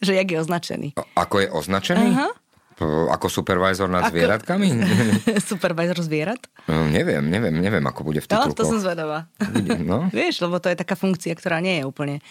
[0.00, 0.88] Že jak je označený.
[1.18, 2.08] Ako je označený?
[2.14, 2.32] Uh-huh.
[2.86, 4.14] Ako supervisor nad ako...
[4.14, 4.68] zvieratkami?
[5.50, 6.38] supervisor zvierat?
[6.70, 8.54] No, neviem, neviem, neviem, ako bude v titulkoch.
[8.54, 9.26] No, to som zvedavá.
[9.82, 10.06] no?
[10.14, 12.22] Vieš, lebo to je taká funkcia, ktorá nie je úplne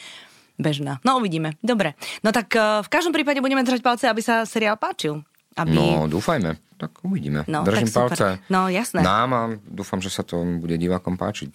[0.55, 1.03] bežná.
[1.03, 1.59] No uvidíme.
[1.59, 1.99] Dobre.
[2.23, 5.19] No tak uh, v každom prípade budeme držať palce, aby sa seriál páčil.
[5.57, 5.75] Aby...
[5.75, 6.57] No, dúfajme.
[6.77, 7.41] Tak uvidíme.
[7.49, 8.37] No, Držím palce.
[8.53, 9.01] No, jasné.
[9.01, 11.49] Nám a dúfam, že sa to bude divákom páčiť.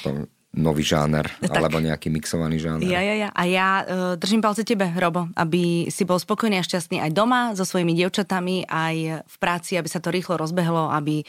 [0.00, 0.24] To
[0.56, 1.52] nový žáner, tak.
[1.52, 2.88] alebo nejaký mixovaný žáner.
[2.88, 3.28] Ja, ja, ja.
[3.36, 3.84] A ja uh,
[4.16, 8.64] držím palce tebe, Robo, aby si bol spokojný a šťastný aj doma so svojimi dievčatami,
[8.64, 11.20] aj v práci, aby sa to rýchlo rozbehlo, aby,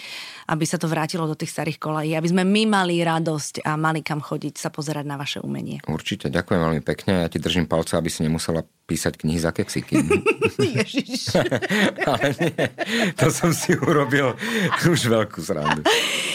[0.47, 3.99] aby sa to vrátilo do tých starých kolají, aby sme my mali radosť a mali
[3.99, 5.83] kam chodiť sa pozerať na vaše umenie.
[5.83, 7.27] Určite, ďakujem veľmi pekne.
[7.27, 9.99] Ja ti držím palce, aby si nemusela písať knihy za keksiky.
[10.79, 11.35] Ježiš.
[12.09, 12.55] Ale nie,
[13.19, 14.39] to som si urobil
[14.87, 15.83] už veľkú srandu.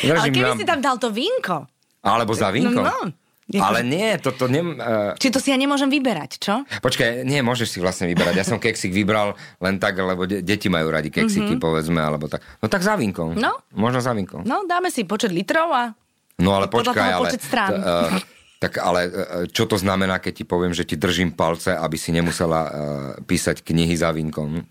[0.05, 0.59] Držím Ale keby vám...
[0.61, 1.72] si tam dal to vínko.
[2.03, 2.83] Alebo za vínko?
[2.83, 3.15] No, no.
[3.59, 4.79] Ale nie, toto nem...
[4.79, 5.13] Uh...
[5.19, 6.65] Či to si ja nemôžem vyberať, čo?
[6.81, 8.35] Počkaj, nie, môžeš si vlastne vyberať.
[8.39, 11.63] Ja som keksik vybral len tak, lebo de- deti majú radi keksiky, mm-hmm.
[11.63, 12.41] povedzme, alebo tak.
[12.63, 13.37] No tak za vínkom.
[13.37, 13.61] No.
[13.77, 14.47] Možno za vínkom.
[14.47, 15.93] No, dáme si počet litrov a...
[16.41, 17.29] No ale počkaj, ale...
[17.29, 17.71] Počet strán.
[17.77, 18.09] T- uh,
[18.63, 19.11] tak ale e,
[19.51, 22.71] čo to znamená, keď ti poviem, že ti držím palce, aby si nemusela uh,
[23.27, 24.63] písať knihy za vínkom?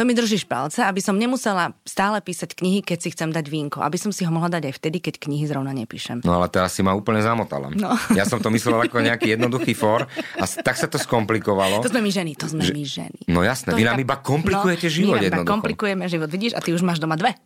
[0.00, 3.84] To mi držíš palce, aby som nemusela stále písať knihy, keď si chcem dať vínko.
[3.84, 6.24] Aby som si ho mohla dať aj vtedy, keď knihy zrovna nepíšem.
[6.24, 7.68] No ale teraz si ma úplne zamotala.
[7.76, 7.92] No.
[8.16, 11.84] Ja som to myslel ako nejaký jednoduchý for a tak sa to skomplikovalo.
[11.84, 12.72] To sme my ženy, to sme že...
[12.72, 13.20] my ženy.
[13.28, 15.52] No jasné, to vy nám iba komplikujete no, život my jednoducho.
[15.52, 16.52] komplikujeme život, vidíš?
[16.56, 17.36] A ty už máš doma dve.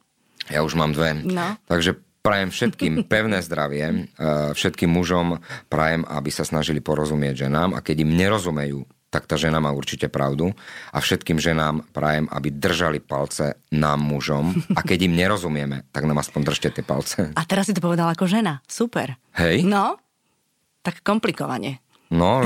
[0.46, 1.18] Ja už mám dve.
[1.26, 1.58] No.
[1.66, 5.38] Takže prajem všetkým pevné zdravie, eh, všetkým mužom
[5.70, 10.10] prajem, aby sa snažili porozumieť ženám a keď im nerozumejú, tak tá žena má určite
[10.10, 10.52] pravdu.
[10.90, 16.20] A všetkým ženám prajem, aby držali palce nám mužom a keď im nerozumieme, tak nám
[16.20, 17.30] aspoň držte tie palce.
[17.32, 18.60] A teraz si to povedala ako žena.
[18.66, 19.14] Super.
[19.38, 19.62] Hej.
[19.64, 19.96] No,
[20.82, 21.82] tak komplikovane.
[22.14, 22.42] No,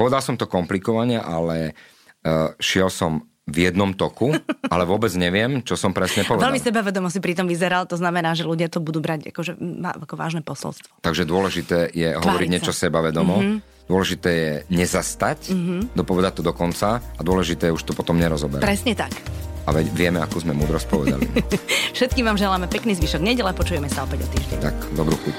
[0.00, 1.74] povedal som to komplikovane, ale
[2.26, 4.30] uh, šiel som v jednom toku,
[4.70, 6.54] ale vôbec neviem, čo som presne povedal.
[6.54, 9.52] Veľmi sebavedomo si pri tom vyzeral, to znamená, že ľudia to budú brať ako, že,
[9.82, 11.02] ako vážne posolstvo.
[11.02, 12.54] Takže dôležité je Tváriť hovoriť sa.
[12.54, 13.36] niečo sebavedomo.
[13.42, 15.98] Mm-hmm Dôležité je nezastať, mm-hmm.
[15.98, 18.62] dopovedať to do konca a dôležité je už to potom nerozoberať.
[18.62, 19.10] Presne tak.
[19.66, 21.26] A veď vieme, ako sme múdro spovedali.
[21.98, 24.58] Všetkým vám želáme pekný zvyšok nedele, počujeme sa opäť o týždeň.
[24.62, 25.36] Tak, dobrú chuť.